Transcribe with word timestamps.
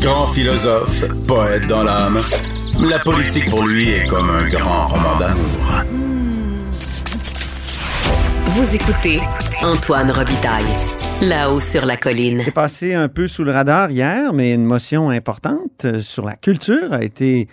Grand 0.00 0.28
philosophe, 0.28 1.04
poète 1.26 1.66
dans 1.66 1.82
l'âme, 1.82 2.22
la 2.88 3.00
politique 3.00 3.50
pour 3.50 3.66
lui 3.66 3.88
est 3.90 4.06
comme 4.06 4.30
un 4.30 4.48
grand 4.48 4.86
roman 4.86 5.16
d'amour. 5.18 5.82
Vous 8.46 8.76
écoutez 8.76 9.18
Antoine 9.60 10.12
Robitaille, 10.12 10.62
là-haut 11.20 11.58
sur 11.58 11.84
la 11.84 11.96
colline. 11.96 12.42
C'est 12.44 12.52
passé 12.52 12.94
un 12.94 13.08
peu 13.08 13.26
sous 13.26 13.42
le 13.42 13.50
radar 13.50 13.90
hier, 13.90 14.32
mais 14.32 14.52
une 14.52 14.64
motion 14.64 15.10
importante 15.10 15.84
euh, 15.84 16.00
sur 16.00 16.24
la 16.24 16.36
culture 16.36 16.92
a 16.92 17.02
été 17.02 17.48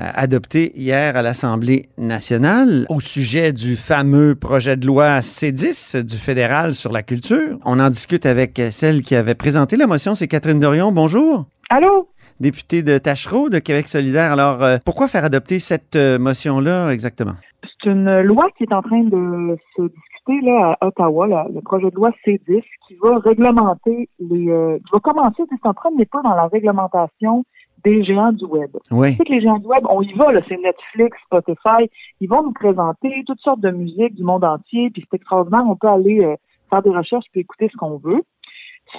euh, 0.00 0.08
adoptée 0.14 0.72
hier 0.80 1.18
à 1.18 1.22
l'Assemblée 1.22 1.82
nationale 1.98 2.86
au 2.88 3.00
sujet 3.00 3.52
du 3.52 3.76
fameux 3.76 4.34
projet 4.34 4.78
de 4.78 4.86
loi 4.86 5.20
C10 5.20 6.02
du 6.02 6.16
fédéral 6.16 6.74
sur 6.74 6.92
la 6.92 7.02
culture. 7.02 7.58
On 7.66 7.78
en 7.78 7.90
discute 7.90 8.24
avec 8.24 8.58
celle 8.70 9.02
qui 9.02 9.14
avait 9.14 9.34
présenté 9.34 9.76
la 9.76 9.86
motion, 9.86 10.14
c'est 10.14 10.28
Catherine 10.28 10.60
Dorion. 10.60 10.92
Bonjour. 10.92 11.46
Allô? 11.72 12.08
Députée 12.40 12.82
de 12.82 12.98
Tachereau 12.98 13.48
de 13.48 13.60
Québec 13.60 13.86
solidaire. 13.86 14.32
Alors, 14.32 14.60
euh, 14.60 14.78
pourquoi 14.84 15.06
faire 15.06 15.24
adopter 15.24 15.60
cette 15.60 15.94
euh, 15.94 16.18
motion-là 16.18 16.90
exactement? 16.90 17.34
C'est 17.62 17.88
une 17.88 18.22
loi 18.22 18.48
qui 18.58 18.64
est 18.64 18.72
en 18.72 18.82
train 18.82 19.04
de 19.04 19.56
se 19.76 19.82
discuter 19.82 20.40
là, 20.42 20.76
à 20.80 20.88
Ottawa, 20.88 21.28
là, 21.28 21.46
le 21.54 21.60
projet 21.60 21.88
de 21.88 21.94
loi 21.94 22.10
C10, 22.26 22.64
qui 22.88 22.96
va 23.00 23.18
réglementer 23.18 24.08
les. 24.18 24.50
Euh, 24.50 24.78
qui 24.78 24.90
va 24.92 24.98
commencer, 24.98 25.44
c'est 25.48 25.68
en 25.68 25.72
train 25.72 25.92
de 25.92 26.02
pas 26.02 26.22
dans 26.22 26.34
la 26.34 26.48
réglementation 26.48 27.44
des 27.84 28.02
géants 28.02 28.32
du 28.32 28.46
web. 28.46 28.76
Oui. 28.90 29.12
Tu 29.12 29.18
sais 29.18 29.24
que 29.26 29.32
les 29.32 29.40
géants 29.40 29.58
du 29.58 29.68
web, 29.68 29.86
on 29.88 30.02
y 30.02 30.12
va, 30.14 30.32
là, 30.32 30.40
c'est 30.48 30.58
Netflix, 30.58 31.16
Spotify, 31.26 31.88
ils 32.20 32.28
vont 32.28 32.42
nous 32.42 32.52
présenter 32.52 33.22
toutes 33.28 33.40
sortes 33.40 33.60
de 33.60 33.70
musique 33.70 34.16
du 34.16 34.24
monde 34.24 34.42
entier, 34.42 34.90
puis 34.90 35.06
c'est 35.08 35.18
extraordinaire, 35.18 35.62
on 35.64 35.76
peut 35.76 35.86
aller 35.86 36.24
euh, 36.24 36.34
faire 36.68 36.82
des 36.82 36.90
recherches 36.90 37.26
puis 37.30 37.42
écouter 37.42 37.68
ce 37.70 37.76
qu'on 37.76 37.98
veut. 37.98 38.22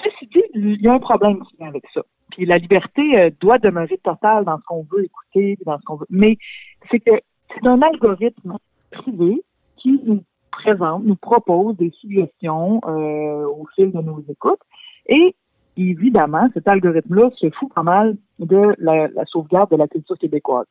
Ceci 0.02 0.26
dit, 0.28 0.42
il 0.54 0.80
y 0.80 0.88
a 0.88 0.94
un 0.94 1.00
problème 1.00 1.42
qui 1.42 1.56
vient 1.58 1.68
avec 1.68 1.84
ça. 1.92 2.00
Puis 2.32 2.46
la 2.46 2.58
liberté 2.58 3.02
euh, 3.18 3.30
doit 3.40 3.58
demeurer 3.58 3.98
totale 4.02 4.44
dans 4.44 4.58
ce 4.58 4.62
qu'on 4.66 4.86
veut 4.90 5.04
écouter, 5.04 5.58
dans 5.64 5.78
ce 5.78 5.84
qu'on 5.84 5.96
veut. 5.96 6.06
Mais 6.10 6.38
c'est 6.90 7.00
que 7.00 7.12
c'est 7.54 7.66
un 7.66 7.80
algorithme 7.82 8.56
privé 8.90 9.42
qui 9.76 10.00
nous 10.04 10.22
présente, 10.50 11.04
nous 11.04 11.16
propose 11.16 11.76
des 11.76 11.90
suggestions 12.00 12.80
euh, 12.86 13.46
au 13.46 13.66
fil 13.74 13.92
de 13.92 14.00
nos 14.00 14.22
écoutes. 14.28 14.60
Et 15.06 15.34
évidemment, 15.76 16.48
cet 16.54 16.68
algorithme-là 16.68 17.30
se 17.36 17.50
fout 17.50 17.72
pas 17.74 17.82
mal 17.82 18.16
de 18.38 18.74
la, 18.78 19.08
la 19.08 19.24
sauvegarde 19.26 19.70
de 19.70 19.76
la 19.76 19.88
culture 19.88 20.18
québécoise. 20.18 20.66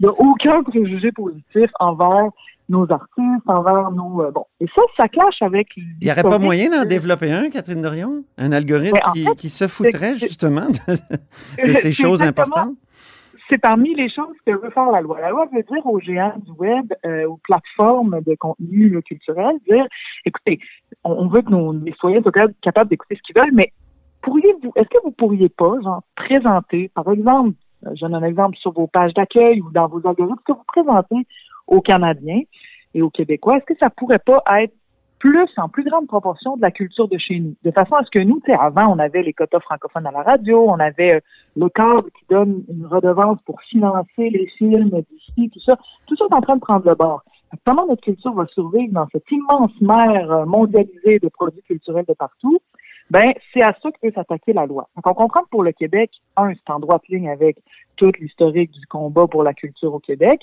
Qu'il 0.00 0.08
n'y 0.08 0.08
a 0.08 0.30
aucun 0.30 0.62
préjugé 0.62 1.12
positif 1.12 1.70
envers 1.78 2.30
nos 2.68 2.90
artistes, 2.90 3.46
envers 3.46 3.90
nos... 3.90 4.22
euh, 4.22 4.30
bon. 4.30 4.44
Et 4.60 4.66
ça, 4.74 4.82
ça 4.96 5.08
clash 5.08 5.42
avec... 5.42 5.68
Il 5.76 6.04
n'y 6.04 6.10
aurait 6.10 6.22
pas 6.22 6.38
moyen 6.38 6.70
d'en 6.70 6.84
développer 6.84 7.32
un, 7.32 7.50
Catherine 7.50 7.82
Dorion? 7.82 8.24
Un 8.38 8.52
algorithme 8.52 8.98
en 9.04 9.12
qui, 9.12 9.24
fait, 9.24 9.36
qui 9.36 9.50
se 9.50 9.66
foutrait 9.66 10.16
justement 10.16 10.68
de, 10.68 11.66
de 11.66 11.72
ces 11.72 11.92
choses 11.92 12.22
importantes? 12.22 12.74
c'est 13.50 13.58
parmi 13.58 13.94
les 13.96 14.08
choses 14.08 14.36
que 14.46 14.52
veut 14.52 14.70
faire 14.70 14.90
la 14.92 15.00
loi. 15.00 15.20
La 15.20 15.30
loi 15.30 15.46
veut 15.52 15.62
dire 15.62 15.84
aux 15.84 15.98
géants 15.98 16.38
du 16.46 16.52
web, 16.52 16.92
euh, 17.04 17.26
aux 17.26 17.38
plateformes 17.42 18.20
de 18.24 18.36
contenu 18.36 19.02
culturel, 19.02 19.56
dire, 19.68 19.84
écoutez, 20.24 20.60
on, 21.02 21.10
on 21.12 21.28
veut 21.28 21.42
que 21.42 21.50
nos 21.50 21.72
les 21.72 21.90
citoyens 21.92 22.22
soient 22.22 22.46
capables- 22.62 22.88
d'écouter 22.88 23.16
ce 23.16 23.22
qu'ils 23.22 23.34
veulent, 23.34 23.52
mais 23.52 23.72
pourriez-vous, 24.22 24.72
est-ce 24.76 24.88
que 24.88 25.02
vous 25.02 25.10
pourriez 25.10 25.48
pas, 25.48 25.74
genre, 25.82 26.02
présenter, 26.14 26.90
par 26.94 27.10
exemple, 27.10 27.56
je 27.82 28.00
donne 28.00 28.14
un 28.14 28.22
exemple 28.22 28.56
sur 28.56 28.72
vos 28.72 28.86
pages 28.86 29.14
d'accueil 29.14 29.60
ou 29.60 29.70
dans 29.70 29.88
vos 29.88 30.06
algorithmes, 30.06 30.40
que 30.44 30.52
vous 30.52 30.64
présentez 30.66 31.26
aux 31.66 31.80
Canadiens 31.80 32.42
et 32.94 33.02
aux 33.02 33.10
Québécois, 33.10 33.58
est-ce 33.58 33.66
que 33.66 33.78
ça 33.78 33.90
pourrait 33.90 34.18
pas 34.18 34.42
être 34.62 34.74
plus, 35.18 35.48
en 35.58 35.68
plus 35.68 35.84
grande 35.84 36.06
proportion 36.06 36.56
de 36.56 36.62
la 36.62 36.70
culture 36.70 37.06
de 37.06 37.18
chez 37.18 37.38
nous? 37.38 37.54
De 37.62 37.70
façon 37.70 37.94
à 37.94 38.04
ce 38.04 38.10
que 38.10 38.18
nous, 38.18 38.40
tu 38.40 38.50
sais, 38.50 38.58
avant, 38.58 38.88
on 38.88 38.98
avait 38.98 39.22
les 39.22 39.32
quotas 39.32 39.60
francophones 39.60 40.06
à 40.06 40.10
la 40.10 40.22
radio, 40.22 40.64
on 40.68 40.80
avait 40.80 41.16
euh, 41.16 41.20
le 41.56 41.68
cadre 41.68 42.08
qui 42.18 42.24
donne 42.28 42.64
une 42.68 42.86
redevance 42.86 43.38
pour 43.44 43.60
financer 43.62 44.30
les 44.30 44.46
films 44.58 44.90
d'ici, 45.10 45.50
tout 45.50 45.60
ça. 45.60 45.76
Tout 46.06 46.16
ça 46.16 46.24
est 46.24 46.34
en 46.34 46.40
train 46.40 46.56
de 46.56 46.60
prendre 46.60 46.88
le 46.88 46.94
bord. 46.94 47.22
Comment 47.66 47.86
notre 47.86 48.02
culture 48.02 48.32
va 48.32 48.46
survivre 48.46 48.92
dans 48.92 49.08
cette 49.12 49.30
immense 49.30 49.72
mer 49.80 50.32
euh, 50.32 50.46
mondialisée 50.46 51.18
de 51.18 51.28
produits 51.28 51.62
culturels 51.62 52.06
de 52.08 52.14
partout? 52.14 52.60
Ben, 53.10 53.32
c'est 53.52 53.62
à 53.62 53.74
ça 53.82 53.90
que 53.90 53.98
peut 54.00 54.12
s'attaquer 54.14 54.52
la 54.52 54.66
loi. 54.66 54.88
Donc, 54.96 55.06
on 55.06 55.14
comprend 55.14 55.42
que 55.42 55.48
pour 55.50 55.62
le 55.64 55.72
Québec, 55.72 56.10
un, 56.36 56.52
c'est 56.54 56.70
en 56.72 56.78
droite 56.78 57.02
ligne 57.08 57.28
avec 57.28 57.58
toute 57.96 58.18
l'historique 58.18 58.70
du 58.70 58.86
combat 58.86 59.26
pour 59.26 59.42
la 59.42 59.52
culture 59.54 59.92
au 59.94 59.98
Québec. 59.98 60.40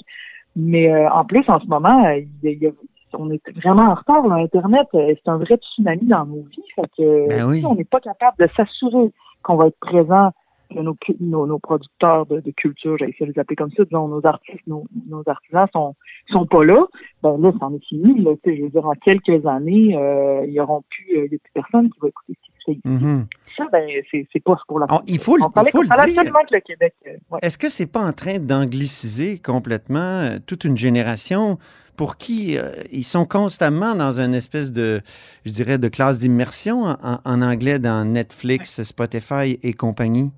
Mais 0.56 0.92
euh, 0.92 1.10
en 1.12 1.24
plus, 1.24 1.44
en 1.50 1.60
ce 1.60 1.68
moment, 1.68 2.06
euh, 2.06 2.18
il 2.20 2.28
y 2.44 2.48
a- 2.48 2.52
il 2.52 2.64
y 2.64 2.68
a- 2.68 2.72
on 3.14 3.32
est 3.32 3.42
vraiment 3.56 3.84
en 3.84 3.94
retard. 3.96 4.28
là. 4.28 4.36
Internet, 4.36 4.88
euh, 4.96 5.14
c'est 5.16 5.30
un 5.30 5.38
vrai 5.38 5.56
tsunami 5.56 6.06
dans 6.06 6.26
nos 6.26 6.44
vies. 6.44 6.64
Fait 6.76 6.82
que, 6.98 7.28
Ben 7.30 7.48
oui. 7.48 7.60
si 7.60 7.66
on 7.66 7.76
n'est 7.76 7.84
pas 7.86 8.02
capable 8.02 8.38
de 8.40 8.50
s'assurer 8.56 9.12
qu'on 9.44 9.56
va 9.56 9.68
être 9.68 9.80
présent, 9.80 10.32
que 10.70 10.82
nos, 10.82 10.98
nos, 11.22 11.46
nos 11.48 11.60
producteurs 11.60 12.26
de, 12.26 12.42
de 12.42 12.52
culture, 12.52 12.98
j'ai 12.98 13.06
essayé 13.08 13.28
de 13.28 13.32
les 13.34 13.40
appeler 13.40 13.56
comme 13.56 13.72
ça, 13.72 13.86
disons, 13.86 14.10
nos 14.10 14.26
artistes, 14.26 14.68
nos, 14.68 14.84
nos 15.08 15.24
artisans 15.26 15.66
sont 15.72 15.96
sont 16.30 16.46
pas 16.46 16.66
là, 16.66 16.86
ben 17.24 17.38
là, 17.38 17.54
c'en 17.58 17.74
est 17.74 17.86
fini. 17.86 18.20
Là, 18.22 18.32
Tu 18.44 18.52
sais, 18.52 18.58
je 18.58 18.64
veux 18.64 18.70
dire, 18.70 18.86
en 18.86 18.92
quelques 18.96 19.46
années, 19.46 19.96
euh, 19.96 20.44
il 20.46 20.52
y 20.52 20.60
auront 20.60 20.84
plus, 20.90 21.18
euh, 21.20 21.26
il 21.28 21.32
y 21.32 21.36
a 21.36 21.40
plus 21.40 21.52
personne 21.54 21.90
qui 21.90 21.98
va 22.02 22.10
écouter 22.10 22.34
ce 22.34 22.52
Mhm. 22.84 23.28
Ça, 23.56 23.66
ben, 23.72 23.88
c'est 24.12 24.44
pas 24.44 24.56
pour 24.68 24.80
la 24.80 24.86
Oh, 24.90 25.00
il 25.08 25.20
faut 25.20 25.38
le- 25.38 25.44
On 25.44 25.48
il 25.64 25.72
faut 25.72 25.82
le 25.82 25.88
dire. 25.88 26.24
que 26.24 26.54
le 26.56 26.60
Québec... 26.62 26.94
euh, 27.08 27.12
ouais. 27.32 27.40
Est-ce 27.42 27.58
que 27.58 27.70
c'est 27.70 27.92
pas 27.92 28.02
en 28.02 28.14
train 28.14 28.38
d'angliciser 28.40 29.40
complètement 29.40 30.00
euh, 30.22 30.38
toute 30.46 30.64
une 30.64 30.78
génération 30.78 31.58
pour 31.96 32.18
qui 32.18 32.58
euh, 32.58 32.72
ils 32.92 33.04
sont 33.04 33.26
constamment 33.26 33.96
dans 33.96 34.20
une 34.20 34.36
espèce 34.36 34.72
de, 34.72 35.02
je 35.46 35.52
dirais, 35.52 35.78
de 35.80 35.88
classe 35.88 36.20
d'immersion 36.20 36.84
en, 36.84 37.20
en 37.26 37.42
anglais 37.42 37.80
dans 37.80 38.06
Netflix, 38.06 38.84
Spotify 38.84 39.58
et 39.64 39.74
compagnie? 39.74 40.32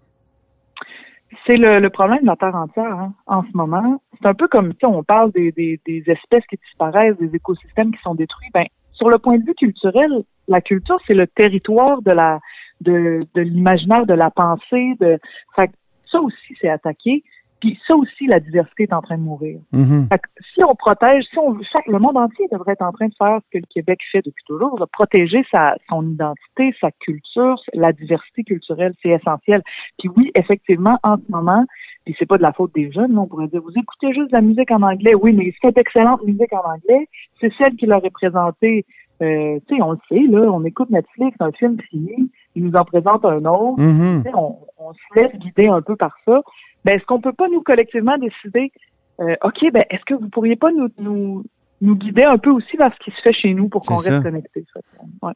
C'est 1.46 1.58
le, 1.58 1.80
le 1.80 1.90
problème 1.90 2.22
de 2.22 2.28
la 2.28 2.36
Terre 2.36 2.56
entière 2.56 2.86
hein, 2.98 3.14
en 3.26 3.44
ce 3.44 3.50
moment. 3.56 4.02
C'est 4.22 4.28
un 4.28 4.34
peu 4.34 4.48
comme 4.48 4.74
si 4.80 4.86
on 4.86 5.04
parle 5.04 5.32
des, 5.32 5.52
des, 5.52 5.80
des 5.86 6.04
espèces 6.08 6.46
qui 6.50 6.58
disparaissent, 6.68 7.18
des 7.18 7.36
écosystèmes 7.36 7.92
qui 7.92 8.02
sont 8.04 8.16
détruits. 8.16 8.50
Ben, 8.54 8.66
sur 8.94 9.10
le 9.10 9.18
point 9.18 9.38
de 9.38 9.44
vue 9.46 9.56
culturel, 9.56 10.24
la 10.50 10.62
culture, 10.62 10.98
c'est 11.08 11.14
le 11.14 11.28
territoire 11.28 12.02
de 12.02 12.12
la 12.12 12.40
de, 12.82 13.26
de 13.36 13.42
l'imaginaire, 13.42 14.06
de 14.06 14.14
la 14.14 14.32
pensée. 14.32 14.94
De, 15.00 15.18
fait 15.56 15.72
ça 16.12 16.20
aussi, 16.22 16.56
c'est 16.60 16.70
attaqué. 16.70 17.24
Puis 17.60 17.78
ça 17.86 17.96
aussi, 17.96 18.26
la 18.26 18.40
diversité 18.40 18.84
est 18.84 18.94
en 18.94 19.02
train 19.02 19.18
de 19.18 19.24
mourir. 19.24 19.60
Mhm. 19.74 20.08
Fait 20.08 20.20
que 20.20 20.30
si 20.54 20.64
on 20.64 20.76
protège, 20.76 21.26
si 21.30 21.38
on 21.40 21.60
chaque- 21.64 21.88
le 21.88 22.00
monde 22.00 22.16
entier 22.16 22.48
devrait 22.52 22.72
être 22.74 22.82
en 22.82 22.94
train 22.94 23.08
de 23.08 23.14
faire 23.18 23.40
ce 23.44 23.50
que 23.52 23.58
le 23.58 23.68
Québec 23.70 24.00
fait 24.12 24.22
depuis 24.26 24.44
toujours, 24.48 24.80
de 24.80 24.86
protéger 24.86 25.44
sa, 25.52 25.76
son 25.90 26.08
identité, 26.08 26.74
sa 26.80 26.90
culture, 26.92 27.62
la 27.74 27.92
diversité 27.92 28.44
culturelle, 28.44 28.94
c'est 29.04 29.10
essentiel. 29.10 29.62
Puis 29.98 30.10
oui, 30.16 30.32
effectivement, 30.36 31.00
en 31.04 31.18
ce 31.18 31.30
moment, 31.30 31.66
puis 32.06 32.16
c'est 32.18 32.26
pas 32.26 32.38
de 32.38 32.44
la 32.44 32.54
faute 32.54 32.74
des 32.74 32.92
jeunes, 32.92 33.18
on 33.18 33.28
pourrait 33.28 33.48
dire, 33.48 33.62
vous 33.62 33.74
écoutez 33.76 34.14
juste 34.14 34.32
de 34.32 34.36
la 34.38 34.42
musique 34.42 34.72
en 34.72 34.82
anglais, 34.82 35.14
oui, 35.22 35.34
mais 35.34 35.54
cette 35.62 35.78
excellente 35.78 36.24
musique 36.24 36.54
en 36.54 36.64
anglais, 36.64 37.10
c'est 37.42 37.52
celle 37.58 37.76
qui 37.76 37.88
leur 37.88 38.04
est 38.06 38.10
présentée. 38.10 38.86
Euh, 39.22 39.60
tu 39.68 39.76
sais, 39.76 39.82
on 39.82 39.92
le 39.92 40.00
sait, 40.08 40.22
là, 40.30 40.50
on 40.52 40.64
écoute 40.64 40.90
Netflix, 40.90 41.36
un 41.40 41.52
film 41.52 41.78
fini, 41.90 42.32
ils 42.56 42.64
nous 42.64 42.76
en 42.76 42.86
présentent 42.86 43.26
un 43.26 43.44
autre. 43.46 43.82
Mhm. 43.82 44.24
Sais, 44.24 44.32
on, 44.34 44.58
on 44.78 44.94
se 44.94 45.20
laisse 45.20 45.36
guider 45.36 45.68
un 45.68 45.82
peu 45.82 45.96
par 45.96 46.16
ça. 46.26 46.42
Ben, 46.86 46.96
est-ce 46.96 47.06
qu'on 47.06 47.20
peut 47.20 47.34
pas 47.34 47.50
nous 47.50 47.62
collectivement 47.62 48.18
décider, 48.18 48.72
euh, 49.20 49.36
ok, 49.44 49.72
ben 49.74 49.84
est-ce 49.90 50.06
que 50.06 50.14
vous 50.14 50.30
pourriez 50.30 50.56
pas 50.56 50.72
nous, 50.72 50.88
nous 50.98 51.44
nous 51.82 51.96
guider 51.96 52.24
un 52.24 52.38
peu 52.38 52.50
aussi 52.50 52.78
vers 52.78 52.94
ce 52.94 53.00
qui 53.04 53.12
se 53.12 53.22
fait 53.22 53.34
chez 53.34 53.54
nous 53.54 53.70
pour 53.70 53.82
qu'on 53.82 53.96
reste 53.96 54.26
ouais. 54.26 55.34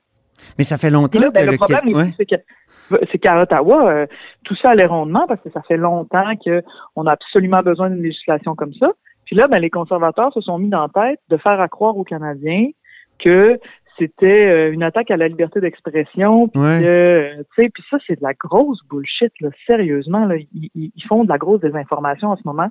Mais 0.58 0.63
ça 0.63 0.78
fait 0.78 0.90
longtemps 0.90 1.19
là, 1.19 1.31
ben, 1.31 1.42
que 1.42 1.46
le 1.46 1.52
le 1.52 1.58
problème 1.58 1.88
aussi, 1.88 1.96
ouais. 1.96 2.13
c'est 2.18 2.25
que 2.25 2.36
c'est 3.12 3.18
qu'à 3.18 3.42
Ottawa, 3.42 3.90
euh, 3.90 4.08
tout 4.44 4.56
ça 4.56 4.72
allait 4.72 4.86
rondement 4.86 5.25
parce 5.28 5.42
que 5.42 5.50
ça 5.52 5.62
fait 5.62 5.78
longtemps 5.78 6.34
qu'on 6.44 7.08
a 7.08 7.12
absolument 7.12 7.62
besoin 7.62 7.90
d'une 7.90 8.04
législation 8.04 8.56
comme 8.56 8.74
ça. 8.74 8.92
Puis 9.25 9.36
là, 9.36 9.48
ben, 9.48 9.60
les 9.60 9.69
conservateurs 9.69 10.34
se 10.34 10.42
sont 10.42 10.60
mis 10.60 10.69
dans 10.69 10.90
la 10.94 11.10
tête 11.10 11.19
de 11.30 11.38
faire 11.38 11.60
à 11.60 11.68
croire 11.69 11.98
aux 11.98 12.04
Canadiens 12.04 12.68
que 13.19 13.60
c'était 14.00 14.25
euh, 14.25 14.71
une 14.74 14.81
attaque 14.81 15.12
à 15.12 15.18
la 15.18 15.27
liberté 15.27 15.60
d'expression. 15.62 16.48
Puis 16.48 16.60
Ouais. 16.60 16.81
euh, 16.83 17.44
puis 17.56 17.71
ça, 17.92 17.98
c'est 18.07 18.15
de 18.15 18.24
la 18.24 18.33
grosse 18.33 18.80
bullshit, 18.89 19.31
là, 19.39 19.50
sérieusement. 19.68 20.25
Là, 20.25 20.36
ils, 20.54 20.92
font 21.07 21.24
de 21.24 21.30
la 21.30 21.38
grosse 21.38 21.62
désinformation 21.62 22.30
en 22.30 22.36
ce 22.36 22.42
moment. 22.45 22.69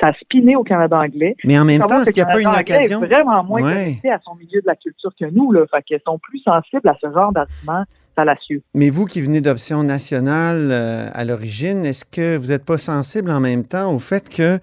Ça 0.00 0.08
a 0.08 0.12
spiné 0.14 0.56
au 0.56 0.64
Canada 0.64 0.98
anglais. 0.98 1.36
Mais 1.44 1.58
en 1.58 1.64
même 1.64 1.80
temps, 1.82 2.00
est-ce 2.00 2.10
qu'il 2.12 2.24
n'y 2.24 2.28
a 2.28 2.32
pas 2.32 2.40
une 2.40 2.48
occasion? 2.48 3.02
est 3.04 3.06
vraiment 3.06 3.44
moins 3.44 3.62
Ouais. 3.62 4.00
à 4.10 4.18
son 4.24 4.34
milieu 4.34 4.60
de 4.60 4.66
la 4.66 4.74
culture 4.74 5.12
que 5.18 5.26
nous, 5.26 5.52
là. 5.52 5.64
Fait 5.70 5.82
qu'ils 5.82 6.00
sont 6.04 6.18
plus 6.18 6.40
sensibles 6.40 6.88
à 6.88 6.96
ce 7.00 7.06
genre 7.12 7.32
d'arguments 7.32 7.84
fallacieux. 8.16 8.62
Mais 8.74 8.90
vous 8.90 9.06
qui 9.06 9.20
venez 9.20 9.40
d'Option 9.40 9.82
nationale 9.84 10.70
euh, 10.72 11.06
à 11.12 11.24
l'origine, 11.24 11.84
est-ce 11.84 12.04
que 12.04 12.36
vous 12.36 12.48
n'êtes 12.48 12.64
pas 12.64 12.78
sensible 12.78 13.30
en 13.30 13.40
même 13.40 13.64
temps 13.64 13.92
au 13.94 13.98
fait 13.98 14.28
que 14.28 14.58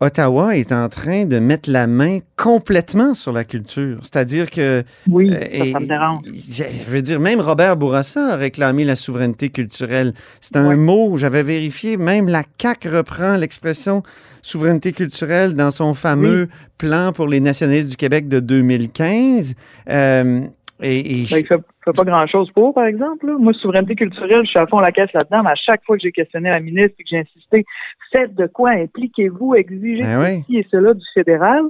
Ottawa 0.00 0.56
est 0.56 0.70
en 0.70 0.88
train 0.88 1.24
de 1.24 1.40
mettre 1.40 1.68
la 1.68 1.88
main 1.88 2.18
complètement 2.36 3.14
sur 3.14 3.32
la 3.32 3.42
culture. 3.42 3.98
C'est-à-dire 4.02 4.48
que... 4.48 4.84
Oui, 5.08 5.32
euh, 5.32 5.72
ça, 5.72 5.80
me 5.80 5.86
dérange. 5.86 6.20
Je 6.24 6.90
veux 6.90 7.02
dire, 7.02 7.18
même 7.18 7.40
Robert 7.40 7.76
Bourassa 7.76 8.34
a 8.34 8.36
réclamé 8.36 8.84
la 8.84 8.94
souveraineté 8.94 9.48
culturelle. 9.48 10.14
C'est 10.40 10.56
un 10.56 10.76
mot, 10.76 11.16
j'avais 11.16 11.42
vérifié, 11.42 11.96
même 11.96 12.28
la 12.28 12.44
CAQ 12.60 12.88
reprend 12.90 13.36
l'expression 13.36 14.04
souveraineté 14.42 14.92
culturelle 14.92 15.54
dans 15.54 15.72
son 15.72 15.94
fameux 15.94 16.48
plan 16.78 17.12
pour 17.12 17.26
les 17.26 17.40
nationalistes 17.40 17.90
du 17.90 17.96
Québec 17.96 18.28
de 18.28 18.38
2015. 18.38 19.54
Euh, 19.90 20.40
et, 20.80 21.26
ben, 21.30 21.44
fait, 21.44 21.92
pas 21.92 22.04
grand-chose 22.04 22.50
pour, 22.52 22.72
par 22.74 22.84
exemple. 22.84 23.26
Moi, 23.38 23.52
souveraineté 23.54 23.96
culturelle, 23.96 24.44
je 24.44 24.50
suis 24.50 24.58
à 24.58 24.66
fond 24.66 24.78
la 24.78 24.92
caisse 24.92 25.12
là-dedans, 25.12 25.42
mais 25.42 25.50
à 25.50 25.56
chaque 25.56 25.84
fois 25.84 25.96
que 25.96 26.02
j'ai 26.02 26.12
questionné 26.12 26.50
la 26.50 26.60
ministre 26.60 26.94
et 26.98 27.02
que 27.02 27.08
j'ai 27.10 27.18
insisté, 27.18 27.64
faites 28.12 28.34
de 28.34 28.46
quoi, 28.46 28.70
impliquez-vous, 28.70 29.54
exigez 29.54 30.02
ben 30.02 30.40
ceci 30.40 30.58
et 30.58 30.66
cela 30.70 30.94
du 30.94 31.04
fédéral. 31.14 31.62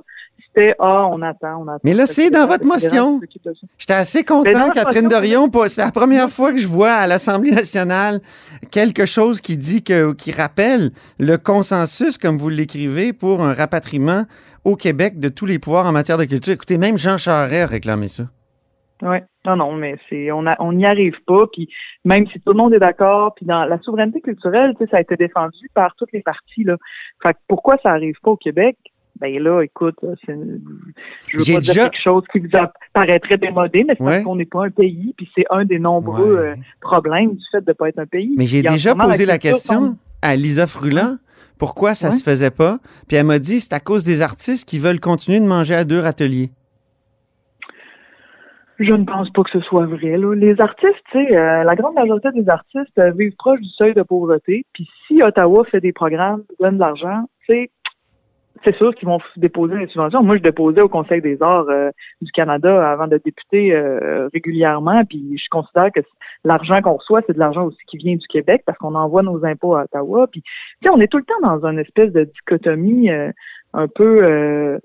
C'était 0.46 0.75
Ah, 0.78 1.08
on 1.10 1.20
attend, 1.22 1.62
on 1.62 1.69
attend. 1.69 1.81
Mais 1.84 1.94
là, 1.94 2.06
c'est 2.06 2.31
dans 2.31 2.46
votre 2.46 2.64
motion. 2.64 3.20
J'étais 3.78 3.94
assez 3.94 4.25
content, 4.25 4.70
Catherine 4.70 5.08
Dorion. 5.08 5.50
C'est 5.66 5.82
la 5.82 5.90
première 5.90 6.28
fois 6.28 6.52
que 6.52 6.58
je 6.58 6.69
vois 6.69 6.93
à 6.93 7.06
l'Assemblée 7.06 7.50
nationale 7.50 8.20
quelque 8.70 9.06
chose 9.06 9.40
qui 9.40 9.56
dit 9.56 9.82
que, 9.82 10.12
qui 10.14 10.32
rappelle 10.32 10.90
le 11.19 11.37
consensus, 11.37 12.19
comme 12.19 12.37
vous 12.37 12.49
l'écrivez, 12.49 13.12
pour 13.12 13.43
un 13.43 13.52
rapatriement 13.52 14.25
au 14.64 14.76
Québec 14.76 15.19
de 15.19 15.28
tous 15.28 15.46
les 15.46 15.58
pouvoirs 15.58 15.87
en 15.87 15.93
matière 15.93 16.19
de 16.19 16.25
culture. 16.25 16.52
Écoutez, 16.52 16.78
même 16.78 16.99
Jean 16.99 17.19
Charest 17.19 17.64
a 17.64 17.66
réclamé 17.66 18.08
ça. 18.08 18.25
Oui, 19.03 19.19
non, 19.45 19.56
non, 19.56 19.73
mais 19.75 19.97
c'est 20.09 20.33
on 20.33 20.47
a 20.47 20.56
on 20.59 20.73
n'y 20.73 20.85
arrive 20.85 21.17
pas. 21.27 21.47
Puis 21.53 21.69
même 22.05 22.27
si 22.29 22.41
tout 22.41 22.53
le 22.53 22.59
monde 22.59 22.75
est 22.75 22.81
d'accord, 22.81 23.35
puis 23.35 23.47
dans 23.47 23.65
la 23.65 23.79
souveraineté 23.81 24.21
culturelle, 24.21 24.75
tu 24.77 24.85
sais, 24.85 24.91
ça 24.91 24.97
a 24.97 25.00
été 25.00 25.17
défendu 25.17 25.69
par 25.75 25.95
toutes 25.97 26.12
les 26.12 26.23
parties 26.23 26.65
là. 26.65 26.77
Fait 27.23 27.35
que 27.35 27.39
pourquoi 27.47 27.77
ça 27.83 27.91
arrive 27.91 28.17
pas 28.23 28.33
au 28.33 28.37
Québec? 28.37 28.77
Ben 29.21 29.37
là, 29.43 29.62
écoute, 29.62 29.97
je 30.29 30.33
veux 30.33 31.55
pas 31.55 31.61
dire 31.61 31.75
quelque 31.75 32.03
chose 32.03 32.23
qui 32.31 32.39
vous 32.39 32.49
paraîtrait 32.93 33.37
démodé, 33.37 33.85
mais 33.85 33.95
c'est 33.99 34.05
parce 34.05 34.23
qu'on 34.23 34.37
n'est 34.37 34.45
pas 34.45 34.67
un 34.67 34.71
pays, 34.71 35.12
puis 35.17 35.29
c'est 35.35 35.44
un 35.51 35.65
des 35.65 35.81
nombreux 35.81 36.37
euh, 36.37 36.55
problèmes 36.81 37.35
du 37.35 37.44
fait 37.51 37.61
de 37.61 37.71
ne 37.71 37.73
pas 37.73 37.89
être 37.89 37.99
un 37.99 38.06
pays. 38.06 38.35
Mais 38.39 38.47
j'ai 38.47 38.62
déjà 38.62 38.94
posé 38.94 39.27
la, 39.27 39.39
question 39.39 39.97
à 40.23 40.37
Lisa 40.37 40.69
Fruland. 40.69 41.17
Pourquoi 41.59 41.94
ça 41.94 42.12
se 42.12 42.23
faisait 42.23 42.53
pas? 42.53 42.79
Puis 43.09 43.17
elle 43.17 43.27
m'a 43.27 43.41
dit 43.41 43.59
c'est 43.59 43.73
à 43.73 43.81
cause 43.81 44.05
des 44.05 44.23
artistes 44.23 44.69
qui 44.69 44.79
veulent 44.79 45.01
continuer 45.01 45.41
de 45.41 45.47
manger 45.47 45.75
à 45.75 45.85
deux 45.85 45.99
râteliers. 45.99 46.51
Je 48.79 48.93
ne 48.93 49.05
pense 49.05 49.29
pas 49.31 49.43
que 49.43 49.51
ce 49.51 49.61
soit 49.61 49.87
vrai. 49.87 50.17
Là. 50.17 50.35
Les 50.35 50.61
artistes, 50.61 51.03
tu 51.11 51.19
sais, 51.19 51.37
euh, 51.37 51.65
la 51.65 51.75
grande 51.75 51.95
majorité 51.95 52.29
des 52.33 52.49
artistes 52.49 52.97
euh, 52.99 53.11
vivent 53.11 53.35
proche 53.37 53.61
du 53.61 53.69
seuil 53.71 53.93
de 53.93 54.03
pauvreté. 54.03 54.65
Puis 54.73 54.89
si 55.07 55.21
Ottawa 55.21 55.65
fait 55.65 55.81
des 55.81 55.93
programmes, 55.93 56.45
donne 56.61 56.75
de 56.75 56.81
l'argent, 56.81 57.25
tu 57.49 57.71
c'est 58.65 58.75
sûr 58.75 58.93
qu'ils 58.97 59.07
vont 59.07 59.21
déposer 59.37 59.79
des 59.79 59.87
subventions. 59.87 60.21
Moi, 60.21 60.37
je 60.37 60.43
déposais 60.43 60.81
au 60.81 60.89
Conseil 60.89 61.21
des 61.21 61.41
arts 61.41 61.69
euh, 61.69 61.91
du 62.21 62.33
Canada 62.33 62.91
avant 62.91 63.07
de 63.07 63.21
députer 63.25 63.73
régulièrement, 64.33 65.05
puis 65.05 65.39
je 65.39 65.49
considère 65.49 65.93
que 65.95 66.01
l'argent 66.43 66.81
qu'on 66.81 66.97
reçoit, 66.97 67.21
c'est 67.25 67.35
de 67.35 67.39
l'argent 67.39 67.67
aussi 67.67 67.79
qui 67.87 67.99
vient 67.99 68.17
du 68.17 68.27
Québec 68.27 68.65
parce 68.67 68.77
qu'on 68.79 68.97
envoie 68.97 69.23
nos 69.23 69.45
impôts 69.45 69.77
à 69.77 69.85
Ottawa. 69.85 70.27
Puis, 70.27 70.43
tu 70.43 70.49
sais, 70.83 70.91
on 70.91 71.01
est 71.01 71.07
tout 71.07 71.19
le 71.19 71.25
temps 71.25 71.41
dans 71.41 71.65
une 71.67 71.79
espèce 71.79 72.13
de 72.13 72.25
dichotomie 72.25 73.11
un 73.75 73.89
peu 73.89 74.25
euh, 74.25 74.79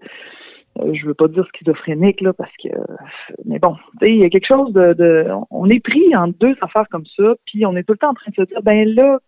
je 0.94 1.06
veux 1.06 1.14
pas 1.14 1.28
dire 1.28 1.48
schizophrénique 1.54 2.22
là 2.22 2.34
parce 2.34 2.52
que 2.64 2.70
mais 3.46 3.60
bon 3.60 3.76
il 4.02 4.18
y 4.18 4.24
a 4.24 4.30
quelque 4.30 4.48
chose 4.48 4.74
de, 4.74 5.28
on 5.52 5.70
est 5.70 5.80
pris 5.80 6.16
en 6.16 6.28
deux 6.28 6.56
affaires 6.62 6.88
comme 6.90 7.06
ça 7.18 7.36
puis 7.46 7.66
on 7.66 7.76
est 7.76 7.84
tout 7.84 7.94
le 7.94 8.00
temps 8.00 8.10
en 8.10 8.14
train 8.14 8.32
de 8.32 8.44
se 8.44 8.50
dire 8.50 8.62
ben 8.64 8.88
là 8.88 9.20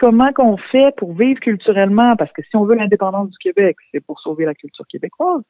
comment 0.00 0.32
qu'on 0.32 0.56
fait 0.56 0.94
pour 0.96 1.14
vivre 1.14 1.40
culturellement? 1.40 2.14
Parce 2.16 2.32
que 2.32 2.42
si 2.42 2.56
on 2.56 2.64
veut 2.64 2.76
l'indépendance 2.76 3.30
du 3.30 3.38
Québec 3.38 3.76
c'est 3.92 4.04
pour 4.04 4.20
sauver 4.20 4.46
la 4.46 4.54
culture 4.54 4.86
québécoise 4.86 5.42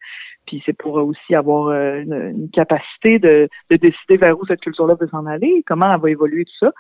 puis 0.47 0.63
c'est 0.67 0.77
pour 0.77 0.95
aussi 0.95 1.35
avoir 1.35 1.69
euh, 1.69 2.03
une, 2.03 2.51
capacité 2.51 3.19
de, 3.19 3.49
de 3.71 3.77
décider 3.77 4.17
vers 4.17 4.39
où 4.39 4.47
cette 4.47 4.61
culture-là 4.61 4.97
veut 5.01 5.09
s'en 5.09 5.27
aller 5.27 5.63
comment 5.67 5.93
elle 5.93 6.01
va 6.01 6.11
évoluer 6.11 6.45
tout 6.45 6.67
ça. 6.67 6.73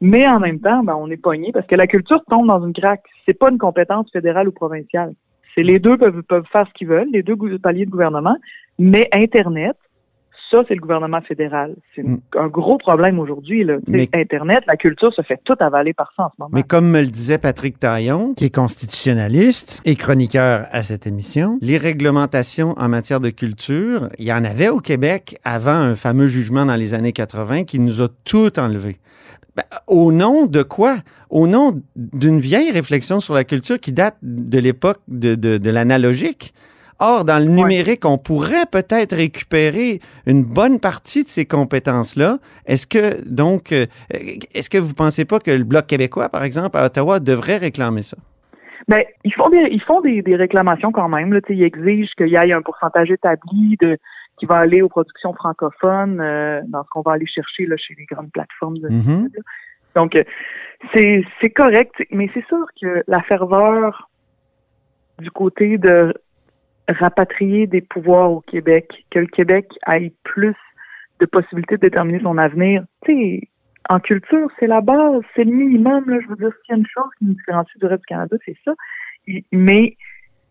Mais 0.00 0.28
en 0.28 0.38
même 0.38 0.60
temps 0.60 0.84
ben 0.84 0.94
on 0.94 1.10
est 1.10 1.16
pogné 1.16 1.50
parce 1.52 1.66
que 1.66 1.74
la 1.74 1.88
culture 1.88 2.22
tombe 2.30 2.46
dans 2.46 2.64
une 2.64 2.74
craque. 2.74 3.04
C'est 3.24 3.38
pas 3.38 3.50
une 3.50 3.58
compétence 3.58 4.10
fédérale 4.12 4.48
ou 4.48 4.52
provinciale 4.52 5.14
c'est 5.56 5.62
les 5.62 5.78
deux 5.78 5.96
peuvent, 5.96 6.22
peuvent 6.22 6.46
faire 6.52 6.66
ce 6.68 6.72
qu'ils 6.74 6.88
veulent, 6.88 7.08
les 7.12 7.22
deux 7.22 7.36
paliers 7.58 7.86
de 7.86 7.90
gouvernement, 7.90 8.36
mais 8.78 9.08
Internet, 9.12 9.76
ça, 10.50 10.62
c'est 10.68 10.74
le 10.74 10.80
gouvernement 10.80 11.20
fédéral. 11.22 11.74
C'est 11.94 12.04
mm. 12.04 12.20
un 12.36 12.46
gros 12.46 12.78
problème 12.78 13.18
aujourd'hui. 13.18 13.66
Internet, 14.12 14.62
la 14.66 14.76
culture 14.76 15.12
se 15.12 15.22
fait 15.22 15.40
tout 15.44 15.56
avaler 15.58 15.92
par 15.92 16.12
ça 16.16 16.24
en 16.24 16.28
ce 16.28 16.34
moment. 16.38 16.50
Mais 16.52 16.62
comme 16.62 16.88
me 16.88 17.00
le 17.00 17.08
disait 17.08 17.38
Patrick 17.38 17.80
Taillon, 17.80 18.34
qui 18.34 18.44
est 18.44 18.54
constitutionnaliste 18.54 19.82
et 19.84 19.96
chroniqueur 19.96 20.66
à 20.70 20.82
cette 20.82 21.06
émission, 21.06 21.58
les 21.60 21.78
réglementations 21.78 22.74
en 22.78 22.88
matière 22.88 23.20
de 23.20 23.30
culture, 23.30 24.08
il 24.18 24.26
y 24.26 24.32
en 24.32 24.44
avait 24.44 24.68
au 24.68 24.78
Québec 24.78 25.38
avant 25.44 25.70
un 25.72 25.96
fameux 25.96 26.28
jugement 26.28 26.64
dans 26.64 26.76
les 26.76 26.94
années 26.94 27.12
80 27.12 27.64
qui 27.64 27.80
nous 27.80 28.00
a 28.00 28.08
tout 28.24 28.58
enlevé. 28.58 28.98
Ben, 29.56 29.62
au 29.86 30.12
nom 30.12 30.44
de 30.44 30.62
quoi? 30.62 30.96
Au 31.30 31.46
nom 31.46 31.80
d'une 31.96 32.38
vieille 32.38 32.70
réflexion 32.70 33.20
sur 33.20 33.32
la 33.32 33.44
culture 33.44 33.80
qui 33.80 33.92
date 33.92 34.16
de 34.22 34.58
l'époque 34.58 35.00
de, 35.08 35.34
de, 35.34 35.70
l'analogique. 35.70 36.52
Or, 36.98 37.24
dans 37.24 37.38
le 37.38 37.50
numérique, 37.50 38.04
on 38.04 38.18
pourrait 38.18 38.66
peut-être 38.70 39.16
récupérer 39.16 40.00
une 40.26 40.44
bonne 40.44 40.78
partie 40.78 41.24
de 41.24 41.28
ces 41.28 41.46
compétences-là. 41.46 42.38
Est-ce 42.66 42.86
que, 42.86 43.22
donc, 43.26 43.72
euh, 43.72 43.86
est-ce 44.54 44.70
que 44.70 44.78
vous 44.78 44.90
ne 44.90 44.94
pensez 44.94 45.24
pas 45.24 45.38
que 45.38 45.50
le 45.50 45.64
Bloc 45.64 45.86
québécois, 45.86 46.28
par 46.28 46.42
exemple, 46.42 46.76
à 46.76 46.86
Ottawa, 46.86 47.20
devrait 47.20 47.58
réclamer 47.58 48.02
ça? 48.02 48.16
Bien, 48.88 49.02
ils 49.24 49.32
font 49.34 49.50
des, 49.50 49.68
ils 49.70 49.82
font 49.82 50.00
des, 50.00 50.22
réclamations 50.36 50.92
quand 50.92 51.08
même. 51.08 51.32
Là. 51.32 51.40
Ils 51.48 51.64
exigent 51.64 52.12
qu'il 52.16 52.28
y 52.28 52.34
ait 52.34 52.52
un 52.52 52.62
pourcentage 52.62 53.10
établi 53.10 53.76
de, 53.80 53.98
qui 54.38 54.46
va 54.46 54.58
aller 54.58 54.82
aux 54.82 54.88
productions 54.88 55.32
francophones, 55.34 56.20
euh, 56.20 56.60
dans 56.68 56.84
ce 56.84 56.88
qu'on 56.90 57.02
va 57.02 57.12
aller 57.12 57.26
chercher 57.26 57.66
là, 57.66 57.76
chez 57.76 57.94
les 57.94 58.04
grandes 58.04 58.30
plateformes 58.32 58.78
de 58.78 58.88
mm-hmm. 58.88 59.28
Donc, 59.94 60.14
euh, 60.14 60.24
c'est, 60.92 61.24
c'est 61.40 61.50
correct, 61.50 61.94
mais 62.10 62.30
c'est 62.34 62.44
sûr 62.46 62.66
que 62.80 63.02
la 63.06 63.22
ferveur 63.22 64.10
du 65.18 65.30
côté 65.30 65.78
de 65.78 66.12
rapatrier 66.88 67.66
des 67.66 67.80
pouvoirs 67.80 68.30
au 68.30 68.40
Québec, 68.42 69.06
que 69.10 69.18
le 69.18 69.26
Québec 69.26 69.66
ait 69.86 70.12
plus 70.22 70.56
de 71.18 71.26
possibilités 71.26 71.76
de 71.76 71.80
déterminer 71.80 72.20
son 72.20 72.36
avenir, 72.36 72.84
tu 73.04 73.12
sais, 73.12 73.48
en 73.88 74.00
culture, 74.00 74.48
c'est 74.58 74.66
la 74.66 74.80
base, 74.80 75.22
c'est 75.34 75.44
le 75.44 75.52
minimum. 75.52 76.04
Là, 76.08 76.18
je 76.20 76.28
veux 76.28 76.36
dire, 76.36 76.50
s'il 76.64 76.74
y 76.74 76.76
a 76.76 76.78
une 76.78 76.86
chose 76.86 77.10
qui 77.18 77.24
nous 77.24 77.34
différencie 77.34 77.78
du 77.78 77.86
reste 77.86 78.02
du 78.02 78.06
Canada, 78.06 78.36
c'est 78.44 78.56
ça. 78.64 78.74
Mais 79.52 79.96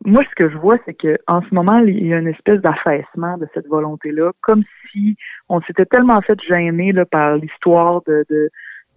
moi, 0.04 0.24
ce 0.30 0.36
que 0.36 0.50
je 0.50 0.58
vois, 0.58 0.78
c'est 0.86 0.94
que 0.94 1.18
en 1.28 1.42
ce 1.42 1.54
moment, 1.54 1.80
il 1.80 2.06
y 2.06 2.14
a 2.14 2.20
une 2.20 2.28
espèce 2.28 2.62
d'affaissement 2.62 3.38
de 3.38 3.48
cette 3.54 3.68
volonté-là, 3.68 4.32
comme 4.42 4.64
si 4.92 5.16
on 5.50 5.62
s'était 5.62 5.86
tellement 5.86 6.22
fait 6.22 6.40
gêner 6.42 6.92
là, 6.92 7.06
par 7.06 7.38
l'histoire 7.38 8.02
de, 8.04 8.25
de, 8.30 8.50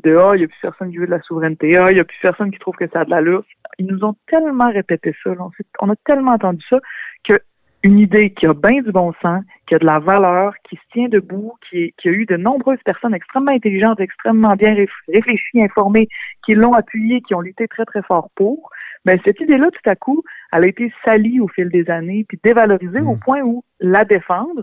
de 0.04 0.16
Ah, 0.16 0.32
il 0.34 0.38
n'y 0.38 0.44
a 0.44 0.48
plus 0.48 0.58
personne 0.60 0.90
qui 0.90 0.98
veut 0.98 1.06
de 1.06 1.12
la 1.12 1.22
souveraineté, 1.22 1.76
Ah, 1.76 1.90
il 1.90 1.94
n'y 1.94 2.00
a 2.00 2.04
plus 2.04 2.18
personne 2.20 2.50
qui 2.50 2.58
trouve 2.58 2.76
que 2.76 2.88
ça 2.88 3.00
a 3.00 3.04
de 3.04 3.10
l'allure. 3.10 3.44
Ils 3.78 3.86
nous 3.86 4.04
ont 4.04 4.16
tellement 4.26 4.70
répété 4.70 5.14
ça, 5.22 5.30
on, 5.38 5.50
on, 5.80 5.90
a 5.90 5.96
tellement 6.04 6.32
entendu 6.32 6.64
ça, 6.68 6.78
que 7.24 7.40
une 7.84 8.00
idée 8.00 8.30
qui 8.30 8.46
a 8.46 8.54
bien 8.54 8.82
du 8.82 8.90
bon 8.90 9.12
sens, 9.22 9.44
qui 9.68 9.74
a 9.76 9.78
de 9.78 9.86
la 9.86 10.00
valeur, 10.00 10.52
qui 10.68 10.76
se 10.76 10.82
tient 10.92 11.08
debout, 11.08 11.54
qui, 11.70 11.94
qui 11.96 12.08
a 12.08 12.12
eu 12.12 12.26
de 12.26 12.36
nombreuses 12.36 12.82
personnes 12.84 13.14
extrêmement 13.14 13.52
intelligentes, 13.52 14.00
extrêmement 14.00 14.56
bien 14.56 14.74
réfléchies, 15.08 15.62
informées, 15.62 16.08
qui 16.44 16.54
l'ont 16.54 16.74
appuyée, 16.74 17.20
qui 17.22 17.34
ont 17.34 17.40
lutté 17.40 17.68
très, 17.68 17.84
très 17.84 18.02
fort 18.02 18.30
pour, 18.34 18.70
ben, 19.04 19.18
cette 19.24 19.40
idée-là, 19.40 19.68
tout 19.70 19.90
à 19.90 19.94
coup, 19.94 20.22
elle 20.52 20.64
a 20.64 20.66
été 20.66 20.92
salie 21.04 21.40
au 21.40 21.48
fil 21.48 21.68
des 21.68 21.88
années, 21.90 22.24
puis 22.28 22.38
dévalorisée 22.42 23.00
au 23.00 23.14
mm. 23.14 23.20
point 23.20 23.40
où 23.42 23.64
la 23.80 24.04
défendre, 24.04 24.62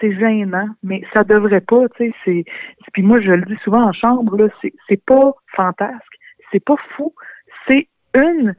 c'est 0.00 0.12
gênant, 0.12 0.68
mais 0.82 1.02
ça 1.12 1.24
devrait 1.24 1.60
pas, 1.60 1.88
tu 1.96 2.10
sais, 2.10 2.14
c'est, 2.24 2.44
puis 2.92 3.02
moi, 3.02 3.20
je 3.20 3.32
le 3.32 3.44
dis 3.44 3.56
souvent 3.64 3.82
en 3.82 3.92
chambre, 3.92 4.36
là, 4.36 4.48
c'est, 4.62 4.72
c'est 4.88 5.02
pas 5.04 5.32
fantasque, 5.54 6.14
c'est 6.52 6.64
pas 6.64 6.76
fou, 6.96 7.12
c'est 7.66 7.88
une 8.14 8.54